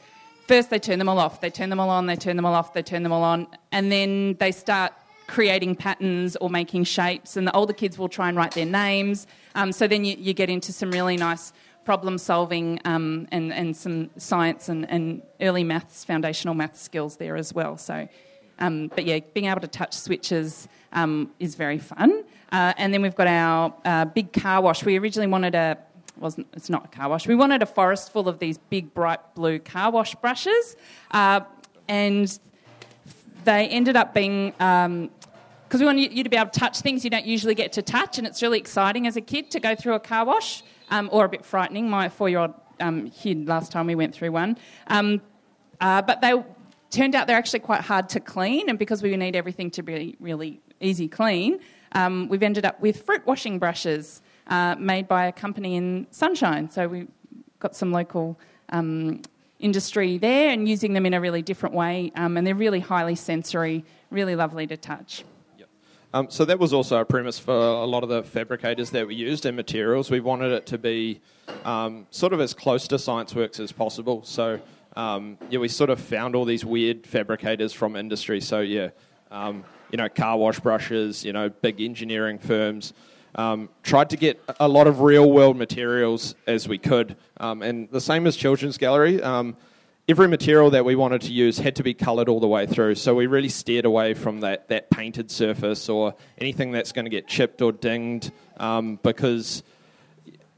[0.48, 2.54] first they turn them all off, they turn them all on, they turn them all
[2.54, 4.92] off, they turn them all on, and then they start
[5.28, 7.38] creating patterns or making shapes.
[7.38, 9.28] And the older kids will try and write their names.
[9.56, 11.54] Um, so then you, you, get into some really nice
[11.86, 17.38] problem solving um, and, and some science and, and, early maths, foundational maths skills there
[17.38, 17.78] as well.
[17.78, 18.10] So,
[18.62, 22.24] um, but yeah, being able to touch switches um, is very fun.
[22.52, 24.86] Uh, and then we've got our uh, big car wash.
[24.86, 25.78] We originally wanted a
[26.18, 27.28] wasn't it's not a car wash.
[27.28, 30.76] We wanted a forest full of these big bright blue car wash brushes,
[31.10, 31.42] uh,
[31.88, 32.40] and
[33.44, 35.10] they ended up being because um,
[35.80, 38.18] we want you to be able to touch things you don't usually get to touch,
[38.20, 41.26] and it's really exciting as a kid to go through a car wash, um, or
[41.26, 41.90] a bit frightening.
[41.90, 45.22] My four-year-old um, hid last time we went through one, um,
[45.80, 46.34] uh, but they
[46.92, 50.16] turned out they're actually quite hard to clean, and because we need everything to be
[50.20, 51.60] really easy clean,
[51.94, 56.70] um, we've ended up with fruit washing brushes uh, made by a company in Sunshine.
[56.70, 57.08] So we
[57.60, 59.22] got some local um,
[59.60, 62.12] industry there and using them in a really different way.
[62.16, 65.24] Um, and they're really highly sensory, really lovely to touch.
[66.14, 69.16] Um, so that was also a premise for a lot of the fabricators that we
[69.16, 70.12] used and materials.
[70.12, 71.22] We wanted it to be
[71.64, 74.22] um, sort of as close to ScienceWorks as possible.
[74.26, 74.60] So
[74.96, 78.42] um, yeah, we sort of found all these weird fabricators from industry.
[78.42, 78.90] So yeah,
[79.32, 82.94] um, you know, car wash brushes, you know, big engineering firms.
[83.34, 87.16] Um, tried to get a lot of real world materials as we could.
[87.38, 89.56] Um, and the same as Children's Gallery, um,
[90.10, 92.96] every material that we wanted to use had to be coloured all the way through.
[92.96, 97.10] So we really steered away from that, that painted surface or anything that's going to
[97.10, 99.64] get chipped or dinged um, because.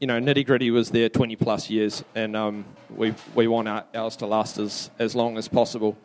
[0.04, 3.84] You know, nitty gritty was there 20 plus years, and um, we, we want our,
[3.94, 5.96] ours to last as, as long as possible.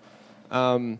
[0.49, 0.99] Um,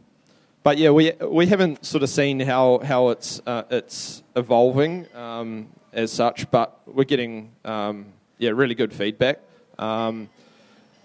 [0.64, 5.70] but yeah, we we haven't sort of seen how how it's uh, it's evolving um,
[5.94, 8.08] as such, but we're getting um,
[8.38, 9.40] yeah really good feedback.
[9.78, 10.30] Um,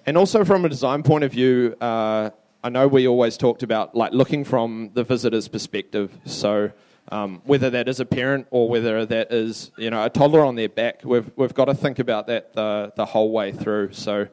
[0.04, 2.30] and also from a design point of view, uh,
[2.64, 6.10] I know we always talked about like looking from the visitor's perspective.
[6.24, 6.72] So
[7.10, 10.54] um, whether that is a parent or whether that is you know a toddler on
[10.54, 13.92] their back, we've we've got to think about that the the whole way through.
[13.92, 14.28] So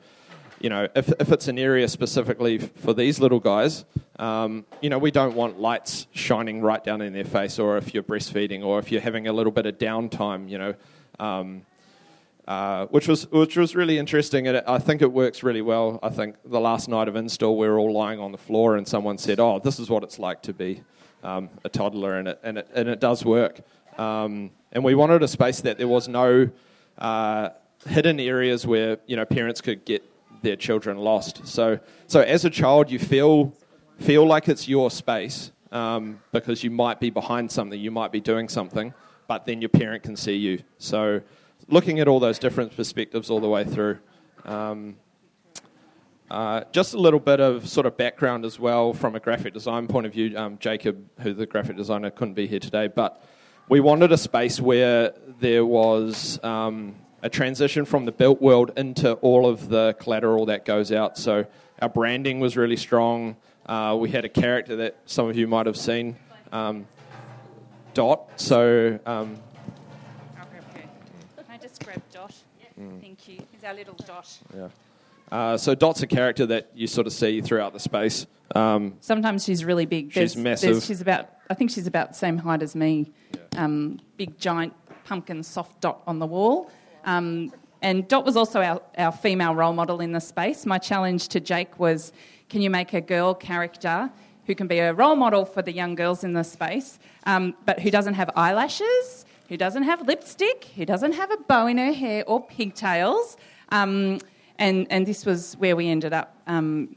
[0.61, 3.83] you know, if, if it's an area specifically for these little guys,
[4.19, 7.95] um, you know, we don't want lights shining right down in their face, or if
[7.95, 10.75] you're breastfeeding, or if you're having a little bit of downtime, you know,
[11.19, 11.63] um,
[12.47, 15.99] uh, which was which was really interesting, and I think it works really well.
[16.03, 18.87] I think the last night of install, we were all lying on the floor, and
[18.87, 20.83] someone said, "Oh, this is what it's like to be
[21.23, 23.61] um, a toddler," and it and it and it does work.
[23.97, 26.49] Um, and we wanted a space that there was no
[26.97, 27.49] uh,
[27.87, 30.03] hidden areas where you know parents could get
[30.41, 31.45] their children lost.
[31.47, 33.53] So, so as a child, you feel
[33.99, 38.19] feel like it's your space, um, because you might be behind something, you might be
[38.19, 38.93] doing something,
[39.27, 40.63] but then your parent can see you.
[40.77, 41.21] So,
[41.67, 43.99] looking at all those different perspectives all the way through.
[44.45, 44.95] Um,
[46.31, 49.85] uh, just a little bit of sort of background as well from a graphic design
[49.85, 50.37] point of view.
[50.37, 53.21] Um, Jacob, who the graphic designer, couldn't be here today, but
[53.67, 55.11] we wanted a space where
[55.41, 60.63] there was um, a transition from the built world into all of the collateral that
[60.63, 61.17] goes out.
[61.17, 61.45] So
[61.81, 63.35] our branding was really strong.
[63.65, 66.15] Uh, we had a character that some of you might have seen,
[66.53, 66.87] um,
[67.93, 68.29] Dot.
[68.37, 68.97] So.
[69.05, 69.35] Um,
[70.39, 70.79] I'll grab her.
[70.79, 72.33] Can I just grab Dot?
[73.01, 73.41] Thank you.
[73.51, 74.29] He's our little Dot.
[74.55, 74.69] yeah.
[75.31, 78.27] Uh, so Dot's a character that you sort of see throughout the space.
[78.53, 80.07] Um, Sometimes she's really big.
[80.11, 80.69] She's There's- massive.
[80.71, 83.11] there's- she's about, I think she's about the same height as me.
[83.55, 84.73] Um, big, giant
[85.05, 86.69] pumpkin soft dot on the wall.
[87.05, 90.65] Um, and Dot was also our, our female role model in the space.
[90.67, 92.11] My challenge to Jake was
[92.49, 94.11] can you make a girl character
[94.45, 97.79] who can be a role model for the young girls in the space, um, but
[97.79, 101.91] who doesn't have eyelashes, who doesn't have lipstick, who doesn't have a bow in her
[101.93, 103.35] hair or pigtails?
[103.69, 104.19] Um,
[104.61, 106.37] and, and this was where we ended up.
[106.47, 106.95] Um,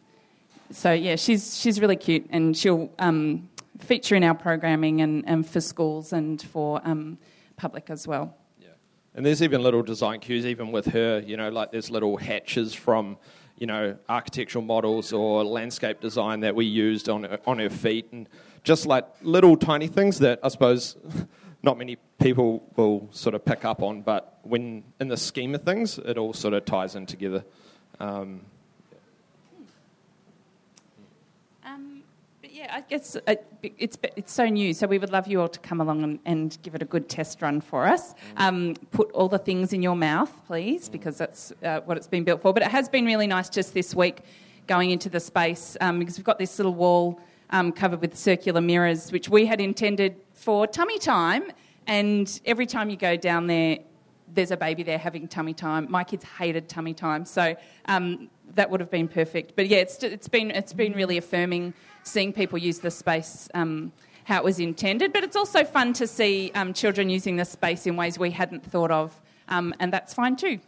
[0.71, 3.49] so yeah, she's she's really cute, and she'll um,
[3.79, 7.19] feature in our programming and, and for schools and for um,
[7.57, 8.37] public as well.
[8.61, 8.69] Yeah,
[9.15, 12.75] And there's even little design cues, even with her, you know, like there's little hatches
[12.75, 13.17] from,
[13.59, 18.29] you know, architectural models or landscape design that we used on on her feet, and
[18.62, 20.97] just like little tiny things that I suppose
[21.65, 25.62] not many people will sort of pick up on, but when in the scheme of
[25.62, 27.45] things, it all sort of ties in together.
[27.99, 28.43] Um,
[31.67, 32.03] Um,
[32.43, 35.49] but yeah, I guess it, it's it's so new, so we would love you all
[35.49, 38.15] to come along and, and give it a good test run for us.
[38.37, 42.23] Um, put all the things in your mouth, please, because that's uh, what it's been
[42.23, 42.53] built for.
[42.53, 44.19] But it has been really nice just this week
[44.67, 47.19] going into the space um, because we've got this little wall
[47.51, 51.45] um, covered with circular mirrors, which we had intended for tummy time.
[51.86, 53.78] And every time you go down there,
[54.32, 55.86] there's a baby there having tummy time.
[55.90, 57.55] My kids hated tummy time, so
[57.86, 59.55] um, that would have been perfect.
[59.57, 63.92] But yeah, it's, it's been it's been really affirming seeing people use the space um,
[64.24, 65.12] how it was intended.
[65.12, 68.64] But it's also fun to see um, children using the space in ways we hadn't
[68.64, 70.59] thought of, um, and that's fine too.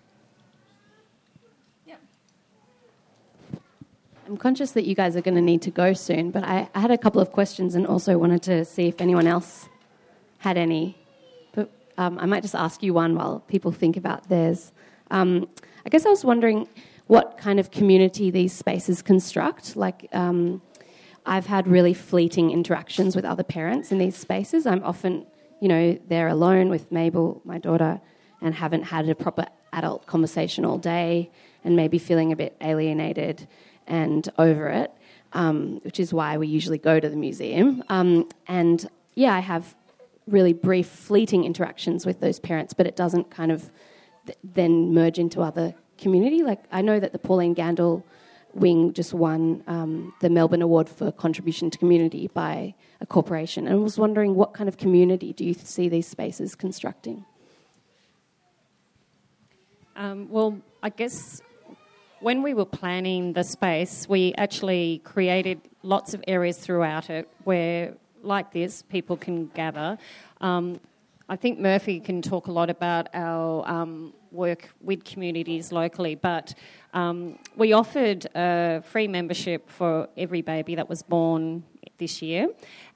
[4.26, 6.80] I'm conscious that you guys are going to need to go soon, but I, I
[6.80, 9.68] had a couple of questions and also wanted to see if anyone else
[10.38, 10.98] had any.
[11.52, 14.72] But um, I might just ask you one while people think about theirs.
[15.12, 15.48] Um,
[15.84, 16.66] I guess I was wondering
[17.06, 19.76] what kind of community these spaces construct.
[19.76, 20.60] Like, um,
[21.24, 24.66] I've had really fleeting interactions with other parents in these spaces.
[24.66, 25.24] I'm often,
[25.60, 28.00] you know, there alone with Mabel, my daughter,
[28.40, 31.30] and haven't had a proper adult conversation all day
[31.62, 33.46] and maybe feeling a bit alienated
[33.86, 34.92] and over it,
[35.32, 37.82] um, which is why we usually go to the museum.
[37.88, 39.74] Um, and yeah, I have
[40.26, 43.70] really brief, fleeting interactions with those parents, but it doesn't kind of
[44.26, 46.42] th- then merge into other community.
[46.42, 48.02] Like I know that the Pauline Gandel
[48.54, 53.76] wing just won um, the Melbourne Award for contribution to community by a corporation, and
[53.76, 57.24] I was wondering what kind of community do you see these spaces constructing?
[59.94, 61.40] Um, well, I guess
[62.26, 67.94] when we were planning the space, we actually created lots of areas throughout it where,
[68.20, 69.96] like this, people can gather.
[70.40, 70.80] Um,
[71.28, 76.52] I think Murphy can talk a lot about our um, work with communities locally, but
[76.94, 81.62] um, we offered a free membership for every baby that was born
[81.98, 82.48] this year,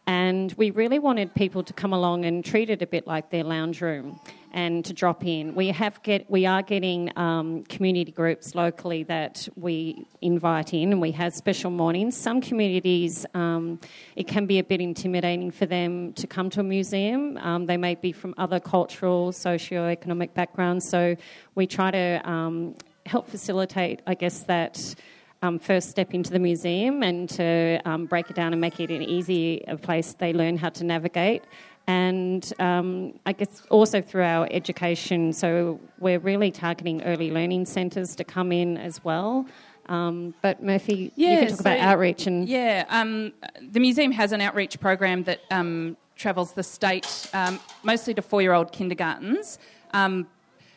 [0.09, 3.45] and we really wanted people to come along and treat it a bit like their
[3.45, 4.18] lounge room
[4.53, 5.55] and to drop in.
[5.55, 11.01] We have get we are getting um, community groups locally that we invite in, and
[11.01, 12.17] we have special mornings.
[12.17, 13.81] Some communities um,
[14.17, 17.37] it can be a bit intimidating for them to come to a museum.
[17.39, 21.17] Um, they may be from other cultural, socio-economic backgrounds, so
[21.55, 22.75] we try to um,
[23.07, 24.95] help facilitate, I guess, that.
[25.43, 28.91] Um, first step into the museum and to um, break it down and make it
[28.91, 31.45] an easy place they learn how to navigate
[31.91, 35.32] and um, I guess also through our education.
[35.32, 39.47] So we're really targeting early learning centres to come in as well.
[39.86, 43.32] Um, but Murphy, you can talk so- about outreach and yeah, um,
[43.76, 48.70] the museum has an outreach program that um, travels the state, um, mostly to four-year-old
[48.70, 49.59] kindergartens.
[49.93, 50.28] Um,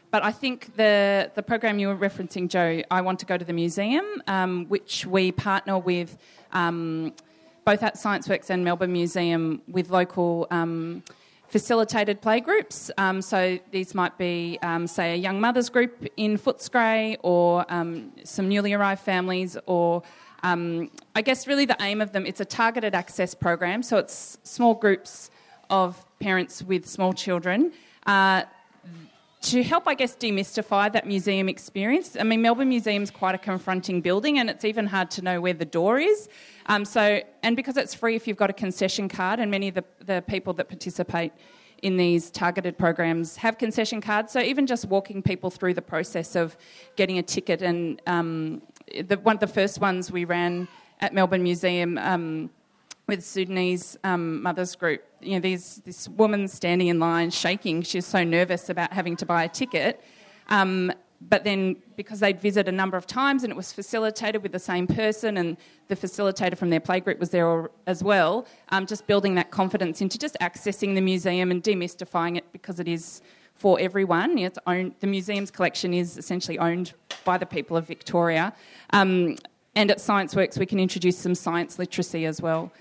[0.10, 3.46] but I think the the program you were referencing, Joe, I want to go to
[3.46, 6.18] the museum, um, which we partner with.
[7.66, 11.04] Both at ScienceWorks and Melbourne Museum with local um,
[11.48, 12.92] facilitated playgroups.
[12.98, 18.12] Um, so these might be, um, say, a young mothers group in Footscray or um,
[18.24, 20.04] some newly arrived families or
[20.46, 24.38] Um, I guess really the aim of them, it's a targeted access program, so it's
[24.44, 25.30] small groups
[25.70, 27.72] of parents with small children.
[28.06, 28.44] Uh,
[29.44, 32.16] to help, I guess, demystify that museum experience.
[32.18, 35.42] I mean, Melbourne Museum is quite a confronting building, and it's even hard to know
[35.42, 36.30] where the door is.
[36.68, 39.76] Um, so, and because it's free if you've got a concession card, and many of
[39.76, 41.34] the, the people that participate
[41.82, 44.32] in these targeted programs have concession cards.
[44.32, 46.56] So even just walking people through the process of
[46.96, 50.70] getting a ticket, and um, the, one of the first ones we ran
[51.02, 51.98] at Melbourne Museum.
[51.98, 52.50] Um,
[53.08, 55.04] with Sudanese um, mothers group.
[55.22, 57.82] You know, there's this woman standing in line shaking.
[57.82, 60.04] She's so nervous about having to buy a ticket.
[60.50, 60.92] Um,
[61.30, 64.60] but then, because they'd visit a number of times and it was facilitated with the
[64.60, 69.36] same person, and the facilitator from their playgroup was there as well, um, just building
[69.36, 73.22] that confidence into just accessing the museum and demystifying it because it is
[73.56, 74.38] for everyone.
[74.38, 76.94] It's owned, the museum's collection is essentially owned
[77.24, 78.54] by the people of Victoria.
[78.90, 79.38] Um,
[79.76, 82.72] and at ScienceWorks, we can introduce some science literacy as well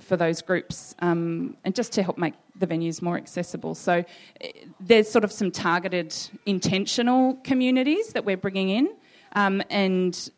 [0.00, 3.74] for those groups um, and just to help make the venues more accessible.
[3.74, 4.04] So
[4.40, 4.50] eh,
[4.80, 6.14] there's sort of some targeted
[6.46, 8.88] intentional communities that we're bringing in.
[9.32, 10.30] Um, and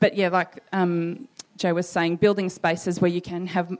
[0.00, 3.76] but yeah, like um, Joe was saying, building spaces where you can have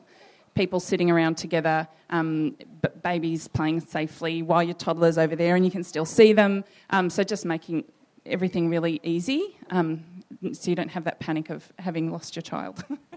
[0.55, 2.57] people sitting around together, um,
[3.03, 6.65] babies playing safely while your toddler's over there and you can still see them.
[6.91, 7.85] Um, so just making
[8.27, 10.05] everything really easy um,
[10.53, 12.85] so you don't have that panic of having lost your child.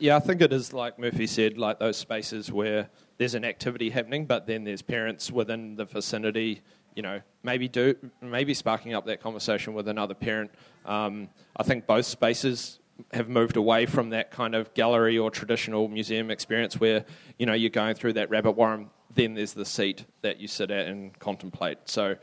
[0.00, 2.88] Yeah, I think it is like Murphy said, like those spaces where
[3.18, 6.62] there's an activity happening, but then there's parents within the vicinity.
[6.96, 10.52] You know, maybe do maybe sparking up that conversation with another parent.
[10.86, 12.78] Um, I think both spaces
[13.12, 17.04] have moved away from that kind of gallery or traditional museum experience where
[17.38, 18.88] you know you're going through that rabbit warren.
[19.14, 21.78] Then there's the seat that you sit at and contemplate.
[21.84, 22.16] So.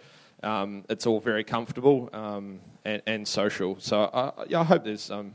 [0.43, 3.75] Um, it's all very comfortable um, and, and, social.
[3.79, 5.33] So I, I hope there's um,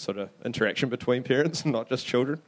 [0.00, 2.40] sort of interaction between parents and not just children.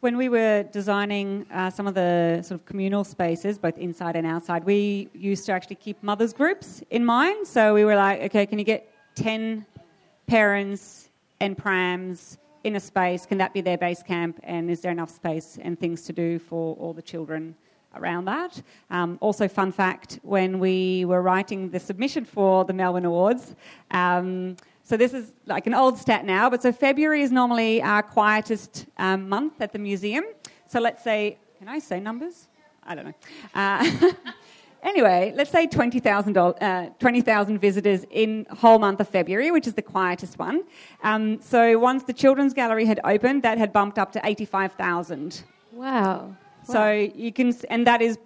[0.00, 4.26] When we were designing uh, some of the sort of communal spaces, both inside and
[4.26, 7.46] outside, we used to actually keep mothers' groups in mind.
[7.46, 9.64] So we were like, okay, can you get 10
[10.26, 13.26] parents and prams in a space?
[13.26, 14.38] Can that be their base camp?
[14.42, 17.54] And is there enough space and things to do for all the children?
[17.94, 18.60] around that.
[18.90, 23.54] Um, also, fun fact when we were writing the submission for the Melbourne Awards,
[23.90, 28.04] um, so this is like an old stat now, but so February is normally our
[28.04, 30.24] quietest um, month at the museum.
[30.68, 32.46] So let's say, can I say numbers?
[32.84, 33.14] I don't know.
[33.52, 34.12] Uh,
[34.84, 37.20] anyway, let's say 20,000 uh, 20,
[37.58, 40.62] visitors in whole month of February, which is the quietest one.
[41.02, 45.42] Um, so once the Children's Gallery had opened, that had bumped up to 85,000.
[45.72, 46.36] Wow.
[46.62, 46.92] So wow.
[46.92, 48.18] you can, and that is,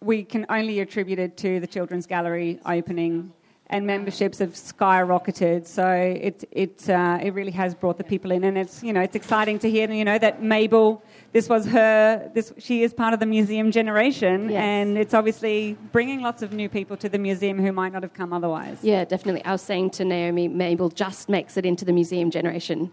[0.00, 3.34] we can only attribute it to the Children's Gallery opening
[3.74, 5.66] and memberships have skyrocketed.
[5.66, 9.00] So it it uh, it really has brought the people in, and it's you know
[9.00, 11.02] it's exciting to hear you know that Mabel,
[11.32, 14.62] this was her, this she is part of the museum generation, yes.
[14.62, 18.14] and it's obviously bringing lots of new people to the museum who might not have
[18.14, 18.78] come otherwise.
[18.80, 19.44] Yeah, definitely.
[19.44, 22.92] I was saying to Naomi, Mabel just makes it into the museum generation.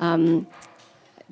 [0.00, 0.48] Um,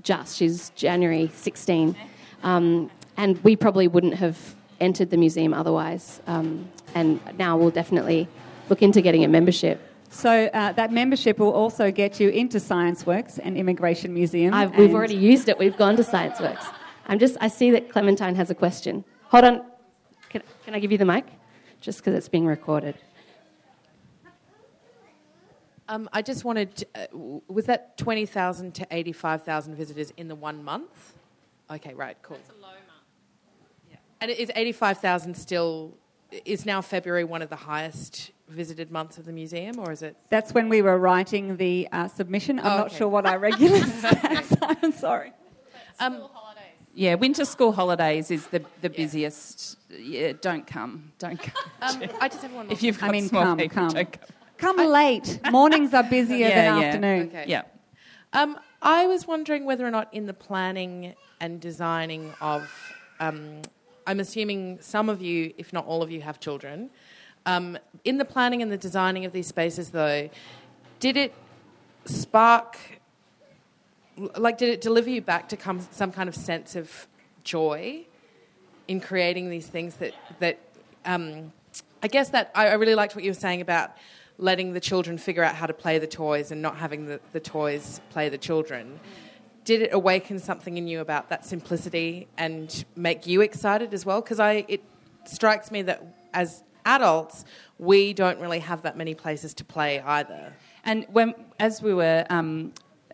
[0.03, 1.97] just she's January 16,
[2.45, 6.21] um, and we probably wouldn't have entered the museum otherwise.
[6.29, 8.29] Um, and now we'll definitely
[8.69, 9.81] look into getting a membership.
[10.11, 14.55] So uh, that membership will also get you into ScienceWorks and Immigration Museum.
[14.55, 15.59] I've, we've already used it.
[15.59, 16.73] We've gone to ScienceWorks.
[17.07, 17.37] I'm just.
[17.41, 19.05] I see that Clementine has a question.
[19.25, 19.65] Hold on.
[20.29, 21.27] Can, can I give you the mic?
[21.81, 22.95] Just because it's being recorded.
[25.89, 26.77] Um, I just wanted.
[26.77, 31.15] To, uh, was that twenty thousand to eighty-five thousand visitors in the one month?
[31.71, 32.37] Okay, right, cool.
[32.37, 32.81] It's a low month.
[33.91, 33.97] Yeah.
[34.21, 35.99] And is eighty-five thousand still?
[36.45, 40.17] Is now February one of the highest visited months of the museum, or is it?
[40.29, 42.59] That's when we were writing the uh, submission.
[42.59, 44.77] I'm oh, not sure what our regular stats are.
[44.83, 45.33] I'm sorry.
[46.01, 46.29] Um,
[46.95, 48.97] yeah, winter school holidays is the, the yeah.
[48.97, 49.79] busiest.
[49.91, 51.13] Yeah, don't come.
[51.19, 51.71] Don't come.
[51.83, 52.71] Um, I just have one.
[52.71, 53.93] If you've got I mean, small come, people, come.
[53.93, 54.09] come.
[54.59, 55.41] Come I, late.
[55.51, 56.87] Mornings are busier yeah, than yeah.
[56.87, 57.29] afternoon.
[57.29, 57.45] Okay.
[57.49, 57.63] Yeah.
[58.33, 62.71] Um, I was wondering whether or not in the planning and designing of,
[63.19, 63.63] um,
[64.07, 66.91] I'm assuming some of you, if not all of you, have children.
[67.47, 70.31] Um, in the planning and the designing of these spaces, though,
[71.01, 71.35] did it
[72.05, 72.79] spark,
[74.37, 77.07] like, did it deliver you back to come, some kind of sense of
[77.43, 78.07] joy
[78.89, 80.59] in creating these things that, that
[81.05, 81.53] um,
[82.03, 83.93] I guess that I, I really liked what you were saying about
[84.39, 87.41] letting the children figure out how to play the toys and not having the, the
[87.41, 88.99] toys play the children.
[89.65, 94.21] Did it awaken something in you about that simplicity and make you excited as well?
[94.21, 94.83] Because I it
[95.25, 96.03] strikes me that
[96.35, 97.45] as adults,
[97.79, 100.53] we don't really have that many places to play either.
[100.85, 102.73] And when, as we were um,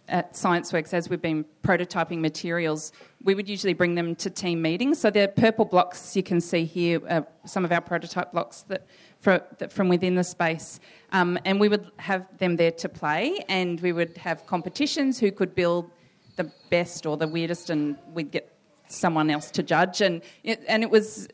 [0.09, 2.93] at ScienceWorks, as we've been prototyping materials,
[3.23, 4.99] we would usually bring them to team meetings.
[5.01, 8.87] So the purple blocks you can see here, uh, some of our prototype blocks that,
[9.19, 10.81] for, that from within the space,
[11.13, 15.31] um, and we would have them there to play, and we would have competitions who
[15.31, 15.91] could build
[16.37, 18.53] the best or the weirdest, and we'd get
[18.89, 21.29] someone else to judge, and it, and it was.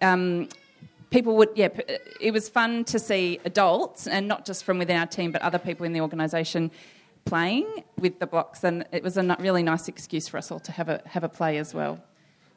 [0.00, 0.48] Um,
[1.10, 1.68] people would, yeah,
[2.20, 5.58] it was fun to see adults, and not just from within our team, but other
[5.58, 6.70] people in the organisation
[7.24, 10.72] playing with the blocks, and it was a really nice excuse for us all to
[10.72, 12.02] have a have a play as well.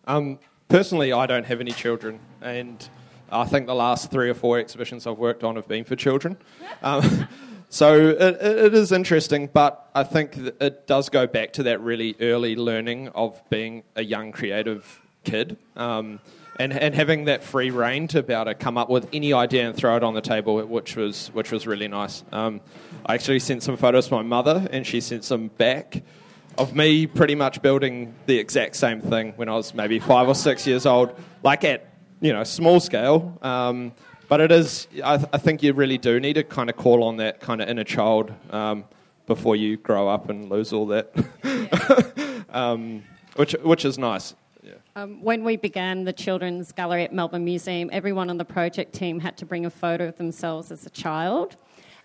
[0.06, 0.40] Um,
[0.70, 2.88] personally, I don't have any children, and
[3.32, 6.38] I think the last three or four exhibitions I've worked on have been for children.
[6.84, 7.28] Um,
[7.70, 12.16] so it, it is interesting, but I think it does go back to that really
[12.22, 15.58] early learning of being a young creative kid.
[15.76, 16.20] Um,
[16.60, 19.68] and, and having that free reign to be able to come up with any idea
[19.68, 22.24] and throw it on the table, which was which was really nice.
[22.32, 22.62] Um,
[23.06, 26.04] I actually sent some photos to my mother, and she sent some back
[26.58, 30.36] of me pretty much building the exact same thing when I was maybe five or
[30.36, 31.90] six years old, like at
[32.22, 33.38] you know small scale.
[33.42, 33.94] Um,
[34.30, 37.04] but it is, I, th- I, think you really do need to kind of call
[37.04, 38.84] on that kind of inner child um,
[39.26, 41.14] before you grow up and lose all that,
[42.50, 43.04] um,
[43.36, 44.36] which which is nice.
[44.96, 49.20] Um, when we began the Children's Gallery at Melbourne Museum, everyone on the project team
[49.20, 51.56] had to bring a photo of themselves as a child.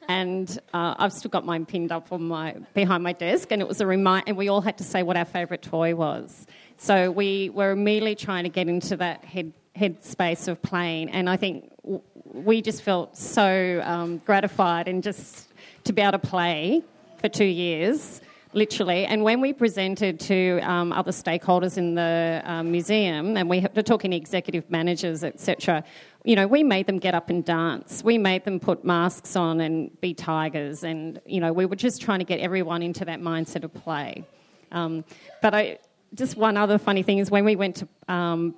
[0.09, 3.69] And uh, I've still got mine pinned up on my behind my desk, and it
[3.69, 4.25] was a reminder.
[4.27, 6.47] And we all had to say what our favourite toy was.
[6.77, 11.31] So we were immediately trying to get into that head head space of playing, and
[11.31, 15.49] I think w- we just felt so um, gratified and just
[15.85, 16.83] to be able to play
[17.19, 18.21] for two years
[18.55, 19.05] literally.
[19.07, 23.83] And when we presented to um, other stakeholders in the um, museum, and we were
[23.83, 25.85] talking executive managers, etc.,
[26.25, 28.05] you know, we made them get up and dance.
[28.05, 32.01] We made them put masks on and be tigers, and you know, we were just
[32.01, 34.25] trying to get everyone into that mindset of play.
[34.71, 35.05] Um,
[35.41, 35.79] but I,
[36.15, 38.55] just one other funny thing is when we went to um,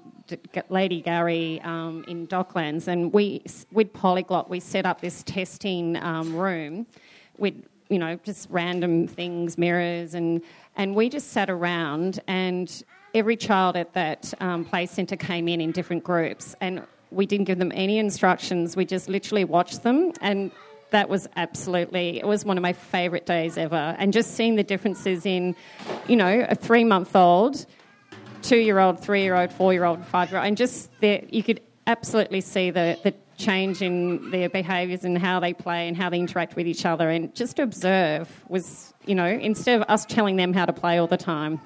[0.69, 3.43] Lady Gowrie um, in Docklands, and we
[3.73, 6.87] with Polyglot, we set up this testing um, room.
[7.39, 10.43] We'd you know, just random things, mirrors, and,
[10.77, 12.83] and we just sat around and
[13.15, 17.45] every child at that um, play centre came in in different groups and we didn't
[17.45, 18.77] give them any instructions.
[18.77, 20.51] We just literally watched them and
[20.91, 24.63] that was absolutely it was one of my favourite days ever and just seeing the
[24.63, 25.57] differences in
[26.07, 27.67] you know a three month old
[28.43, 31.25] two year old three year old four year old five year old and just the,
[31.31, 35.97] you could absolutely see the, the change in their behaviours and how they play and
[35.97, 37.11] how they interact with each other.
[37.11, 40.99] And just to observe was, you know, instead of us telling them how to play
[40.99, 41.61] all the time.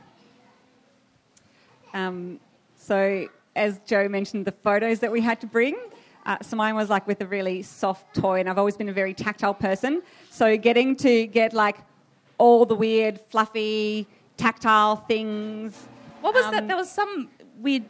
[1.94, 2.40] Um,
[2.76, 5.76] so, as Joe mentioned, the photos that we had to bring.
[6.26, 8.92] Uh, so mine was like with a really soft toy, and I've always been a
[8.92, 10.02] very tactile person.
[10.30, 11.78] So getting to get like
[12.36, 14.06] all the weird, fluffy,
[14.36, 15.86] tactile things.
[16.20, 16.68] What was um, that?
[16.68, 17.30] There was some
[17.61, 17.84] weird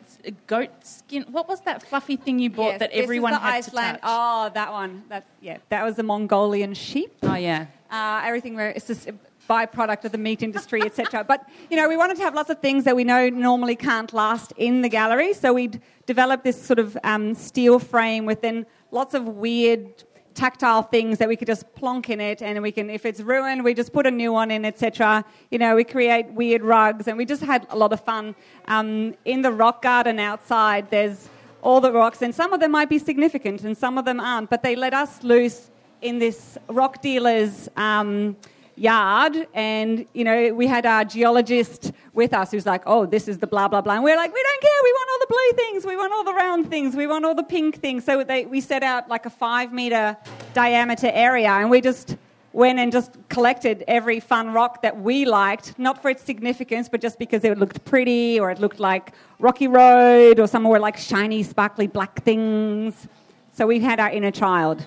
[0.46, 1.24] goat skin.
[1.30, 3.96] What was that fluffy thing you bought yes, that everyone had Iceland.
[3.96, 4.00] to touch?
[4.02, 5.04] Oh, that one.
[5.08, 5.58] That's yeah.
[5.68, 7.14] That was the Mongolian sheep.
[7.22, 7.66] Oh yeah.
[7.90, 9.14] Uh, everything where it's just a
[9.48, 11.24] byproduct of the meat industry, etc.
[11.24, 14.12] but you know, we wanted to have lots of things that we know normally can't
[14.12, 15.70] last in the gallery, so we
[16.06, 20.04] developed this sort of um, steel frame with then lots of weird
[20.38, 23.64] tactile things that we could just plonk in it and we can if it's ruined
[23.64, 27.18] we just put a new one in etc you know we create weird rugs and
[27.18, 28.36] we just had a lot of fun.
[28.68, 31.28] Um, in the rock garden outside there's
[31.60, 34.48] all the rocks and some of them might be significant and some of them aren't
[34.48, 35.72] but they let us loose
[36.02, 38.36] in this rock dealer's um,
[38.78, 43.38] yard and you know we had our geologist with us who's like oh this is
[43.38, 43.94] the blah blah blah.
[43.94, 44.80] And we're like we don't care.
[44.82, 45.86] We want all the blue things.
[45.86, 46.96] We want all the round things.
[46.96, 48.04] We want all the pink things.
[48.04, 50.16] So they, we set out like a five meter
[50.54, 52.16] diameter area and we just
[52.52, 57.00] went and just collected every fun rock that we liked not for its significance but
[57.00, 60.96] just because it looked pretty or it looked like rocky road or some somewhere like
[60.96, 63.06] shiny sparkly black things.
[63.52, 64.84] So we had our inner child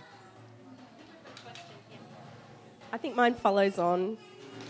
[2.93, 4.17] I think mine follows on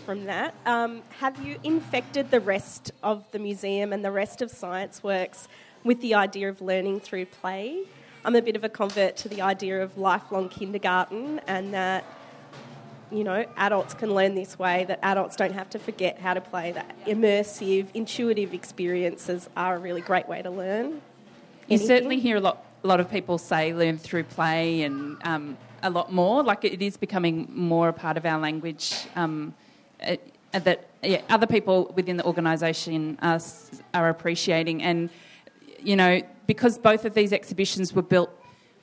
[0.06, 0.54] from that.
[0.64, 5.48] Um, have you infected the rest of the museum and the rest of science works
[5.82, 7.82] with the idea of learning through play?
[8.24, 12.04] I'm a bit of a convert to the idea of lifelong kindergarten and that
[13.10, 16.40] you know adults can learn this way that adults don't have to forget how to
[16.40, 21.02] play that immersive intuitive experiences are a really great way to learn
[21.68, 25.58] you certainly hear a lot, a lot of people say learn through play and um,
[25.82, 26.42] a lot more.
[26.42, 29.06] Like it is becoming more a part of our language.
[29.16, 29.54] Um,
[30.00, 33.40] it, that yeah, other people within the organisation are,
[33.94, 35.10] are appreciating, and
[35.80, 38.30] you know because both of these exhibitions were built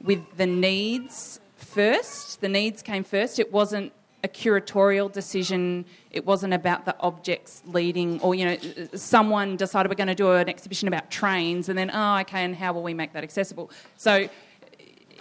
[0.02, 2.42] with the needs first.
[2.42, 3.38] The needs came first.
[3.38, 3.94] It wasn't
[4.24, 5.86] a curatorial decision.
[6.12, 8.58] It wasn't about the objects leading, or you know,
[8.96, 12.56] someone decided we're going to do an exhibition about trains, and then oh, okay, and
[12.56, 13.72] how will we make that accessible?
[13.96, 14.28] So,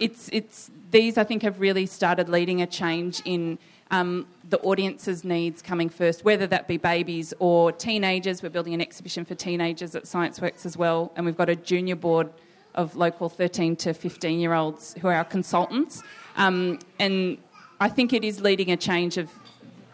[0.01, 3.59] it's it's these I think have really started leading a change in.
[3.91, 8.43] Um, the audience's needs coming first, whether that be babies or teenagers.
[8.43, 11.97] We're building an exhibition for teenagers at ScienceWorks as well, and we've got a junior
[11.97, 12.31] board
[12.75, 16.03] of local 13 to 15 year olds who are our consultants.
[16.37, 17.39] Um, and
[17.81, 19.31] I think it is leading a change of,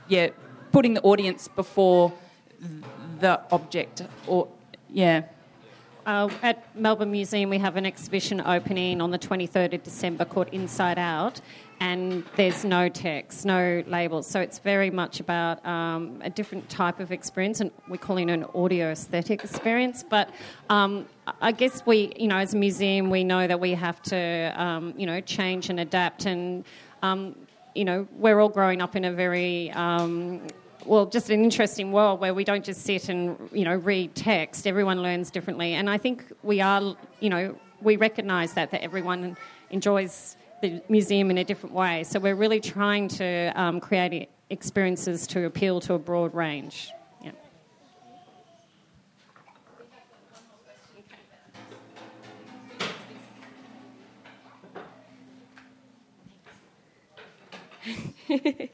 [0.09, 0.29] yeah,
[0.71, 2.13] putting the audience before
[3.21, 4.03] the object.
[4.27, 4.49] Or
[4.91, 5.23] yeah.
[6.07, 10.49] Uh, at Melbourne Museum, we have an exhibition opening on the 23rd of December called
[10.53, 11.41] Inside Out,
[11.81, 14.27] and there's no text, no labels.
[14.27, 18.35] So it's very much about um, a different type of experience, and we're calling it
[18.35, 20.03] an audio aesthetic experience.
[20.03, 20.29] But
[20.69, 21.07] um,
[21.41, 24.93] I guess we, you know, as a museum, we know that we have to, um,
[24.99, 26.65] you know, change and adapt and
[27.03, 27.35] um,
[27.75, 30.47] you know, we're all growing up in a very um,
[30.87, 34.67] well, just an interesting world where we don't just sit and you know read text.
[34.67, 39.37] Everyone learns differently, and I think we are, you know, we recognise that that everyone
[39.71, 42.05] enjoys the museum in a different way.
[42.05, 46.91] So we're really trying to um, create experiences to appeal to a broad range.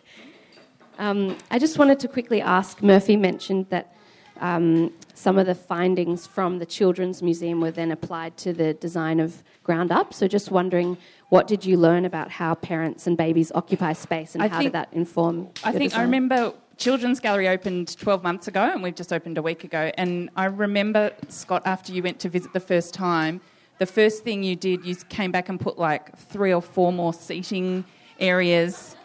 [1.01, 3.94] um, I just wanted to quickly ask Murphy mentioned that
[4.40, 9.18] um, some of the findings from the Children's Museum were then applied to the design
[9.18, 10.12] of Ground Up.
[10.12, 10.98] So just wondering,
[11.30, 14.68] what did you learn about how parents and babies occupy space and I how think,
[14.68, 15.48] did that inform?
[15.64, 16.01] I think design?
[16.01, 19.90] I remember Children's Gallery opened 12 months ago and we've just opened a week ago.
[19.96, 23.40] And I remember, Scott, after you went to visit the first time,
[23.78, 27.14] the first thing you did, you came back and put like three or four more
[27.14, 27.84] seating
[28.18, 28.96] areas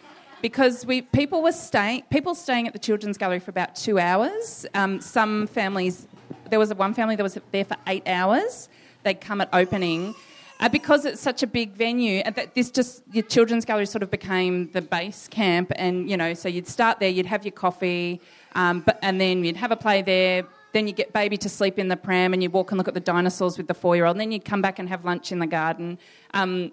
[0.48, 4.64] because we people were staying people staying at the children's gallery for about two hours.
[4.74, 6.06] Um, some families,
[6.50, 8.68] there was one family that was there for eight hours.
[9.02, 10.14] They'd come at opening.
[10.60, 14.02] Uh, because it's such a big venue, and that this just your children's gallery sort
[14.02, 17.52] of became the base camp, and you know, so you'd start there, you'd have your
[17.52, 18.20] coffee,
[18.54, 20.46] um, but, and then you'd have a play there.
[20.72, 22.94] Then you get baby to sleep in the pram, and you walk and look at
[22.94, 24.14] the dinosaurs with the four-year-old.
[24.14, 25.98] And then you'd come back and have lunch in the garden.
[26.32, 26.72] Um,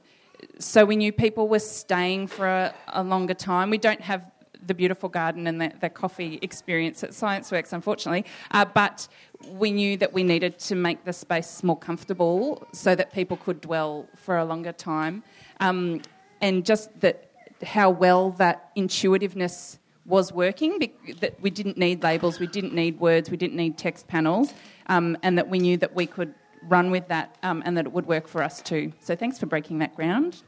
[0.59, 3.69] so we knew people were staying for a, a longer time.
[3.69, 4.29] We don't have
[4.65, 9.07] the beautiful garden and the, the coffee experience at ScienceWorks, unfortunately, uh, but
[9.49, 13.59] we knew that we needed to make the space more comfortable so that people could
[13.61, 15.23] dwell for a longer time.
[15.59, 16.01] Um,
[16.41, 17.29] and just that
[17.63, 20.79] how well that intuitiveness was working,
[21.19, 24.53] that we didn't need labels, we didn't need words, we didn't need text panels,
[24.87, 26.33] um, and that we knew that we could
[26.67, 28.93] run with that um, and that it would work for us too.
[29.01, 30.41] So thanks for breaking that ground.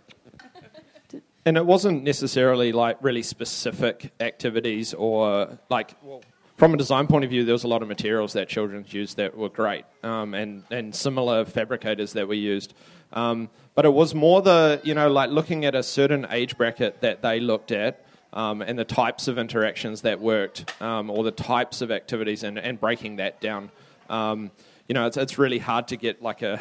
[1.48, 6.24] And it wasn't necessarily like really specific activities or like, well,
[6.58, 9.18] from a design point of view, there was a lot of materials that children used
[9.18, 12.74] that were great um, and, and similar fabricators that we used.
[13.14, 17.02] Um, but it was more the, you know, like looking at a certain age bracket
[17.02, 21.32] that they looked at um, and the types of interactions that worked um, or the
[21.32, 23.70] types of activities and, and breaking that down.
[24.88, 26.60] You know, it's, it's really hard to get like a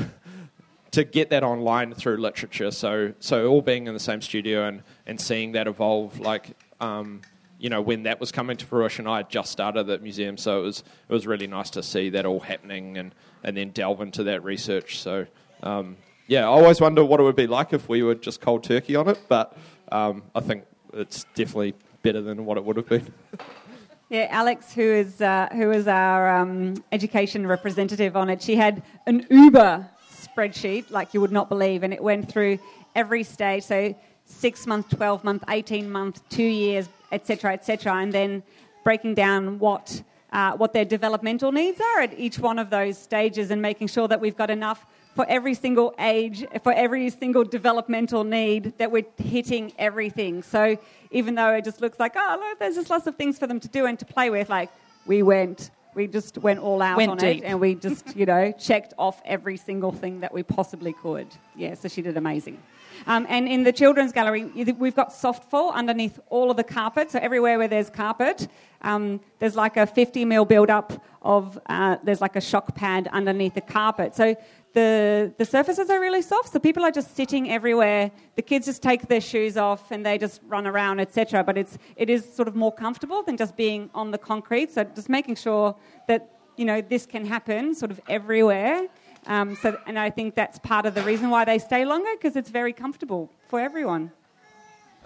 [0.92, 2.70] to get that online through literature.
[2.70, 7.22] So so all being in the same studio and, and seeing that evolve, like um,
[7.58, 10.60] you know, when that was coming to fruition, I had just started at museum, so
[10.60, 14.00] it was it was really nice to see that all happening and and then delve
[14.00, 14.98] into that research.
[14.98, 15.26] So.
[15.62, 15.96] Um,
[16.26, 18.96] yeah, I always wonder what it would be like if we were just cold turkey
[18.96, 19.56] on it, but
[19.92, 23.12] um, I think it's definitely better than what it would have been.
[24.10, 28.82] Yeah, Alex, who is uh, who is our um, education representative on it, she had
[29.06, 32.58] an Uber spreadsheet like you would not believe, and it went through
[32.94, 33.62] every stage.
[33.62, 33.94] So
[34.26, 38.42] six month, twelve month, eighteen month, two years, etc., etc., and then
[38.84, 40.02] breaking down what
[40.34, 44.06] uh, what their developmental needs are at each one of those stages, and making sure
[44.06, 44.84] that we've got enough
[45.14, 50.42] for every single age, for every single developmental need, that we're hitting everything.
[50.42, 50.76] So
[51.10, 53.60] even though it just looks like, oh, look, there's just lots of things for them
[53.60, 54.70] to do and to play with, like
[55.06, 57.42] we went, we just went all out went on deep.
[57.42, 61.28] it and we just, you know, checked off every single thing that we possibly could.
[61.54, 62.60] Yeah, so she did amazing.
[63.06, 67.10] Um, and in the children's gallery, we've got soft fall underneath all of the carpet.
[67.10, 68.48] So everywhere where there's carpet,
[68.82, 70.92] um, there's like a 50 mil build up
[71.22, 74.14] of, uh, there's like a shock pad underneath the carpet.
[74.14, 74.36] So
[74.74, 78.10] the, the surfaces are really soft, so people are just sitting everywhere.
[78.34, 81.42] The kids just take their shoes off and they just run around, etc.
[81.44, 84.72] But it's, it is sort of more comfortable than just being on the concrete.
[84.72, 85.76] So just making sure
[86.08, 88.88] that you know this can happen sort of everywhere.
[89.26, 92.36] Um, so, and I think that's part of the reason why they stay longer because
[92.36, 94.12] it's very comfortable for everyone.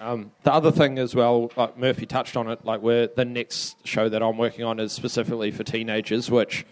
[0.01, 3.85] Um, the other thing as well, like Murphy touched on it, like where the next
[3.87, 6.65] show that I'm working on is specifically for teenagers, which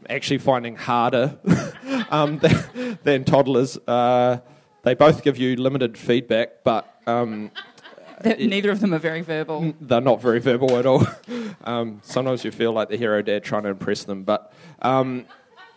[0.00, 1.38] I'm actually finding harder
[2.10, 3.78] um, than, than toddlers.
[3.86, 4.38] Uh,
[4.82, 7.50] they both give you limited feedback, but um,
[8.22, 9.74] That Neither of them are very verbal.
[9.80, 11.06] they're not very verbal at all.
[11.64, 14.52] um, sometimes you feel like the hero dad trying to impress them, but
[14.82, 15.24] um,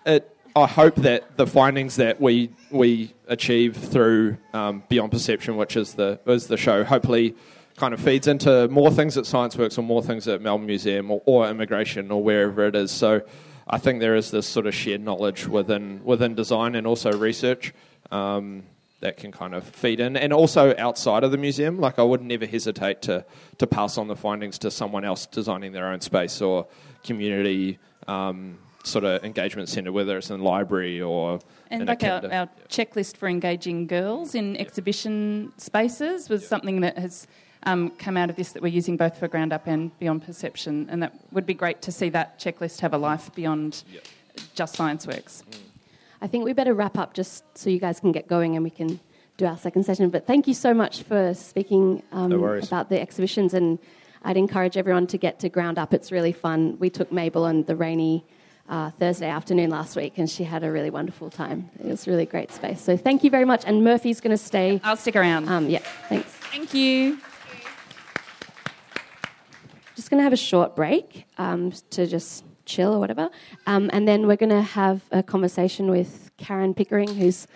[0.08, 5.78] it, I hope that the findings that we we achieve through um, Beyond Perception, which
[5.78, 7.36] is the is the show, hopefully
[7.78, 11.22] kind of feeds into more things at ScienceWorks or more things at Melbourne Museum or,
[11.26, 12.92] or immigration or wherever it is.
[12.92, 13.22] So
[13.68, 17.74] I think there is this sort of shared knowledge within within design and also research.
[18.12, 18.64] Um,
[19.02, 21.80] that can kind of feed in, and also outside of the museum.
[21.80, 23.26] Like I would never hesitate to
[23.58, 26.68] to pass on the findings to someone else designing their own space or
[27.04, 31.40] community um, sort of engagement centre, whether it's in the library or
[31.70, 37.28] And like our, our checklist for engaging girls in exhibition spaces was something that has
[37.64, 40.88] um, come out of this that we're using both for Ground Up and Beyond Perception.
[40.90, 43.84] And that would be great to see that checklist have a life beyond
[44.56, 45.44] just Science Works.
[46.22, 48.70] I think we better wrap up just so you guys can get going and we
[48.70, 49.00] can
[49.38, 50.10] do our second session.
[50.10, 53.80] But thank you so much for speaking um, No about the exhibitions, and
[54.24, 55.94] I'd encourage everyone to get to Ground Up.
[55.94, 56.78] It's really fun.
[56.80, 58.24] We took Mabel on the rainy
[58.70, 61.70] uh, Thursday afternoon last week, and she had a really wonderful time.
[61.80, 62.82] It was a really great space.
[62.82, 63.64] So thank you very much.
[63.66, 64.80] And Murphy's going to stay.
[64.84, 65.50] I'll stick around.
[65.50, 66.30] Um, yeah, thanks.
[66.30, 67.18] Thank you.
[70.12, 73.30] Going to have a short break um, to just chill or whatever.
[73.66, 77.48] Um, and then we're going to have a conversation with Karen Pickering, who's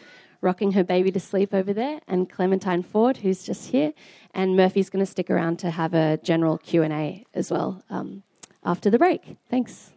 [0.41, 3.93] rocking her baby to sleep over there, and Clementine Ford, who's just here.
[4.33, 8.23] And Murphy's going to stick around to have a general Q&A as well um,
[8.63, 9.35] after the break.
[9.49, 9.91] Thanks.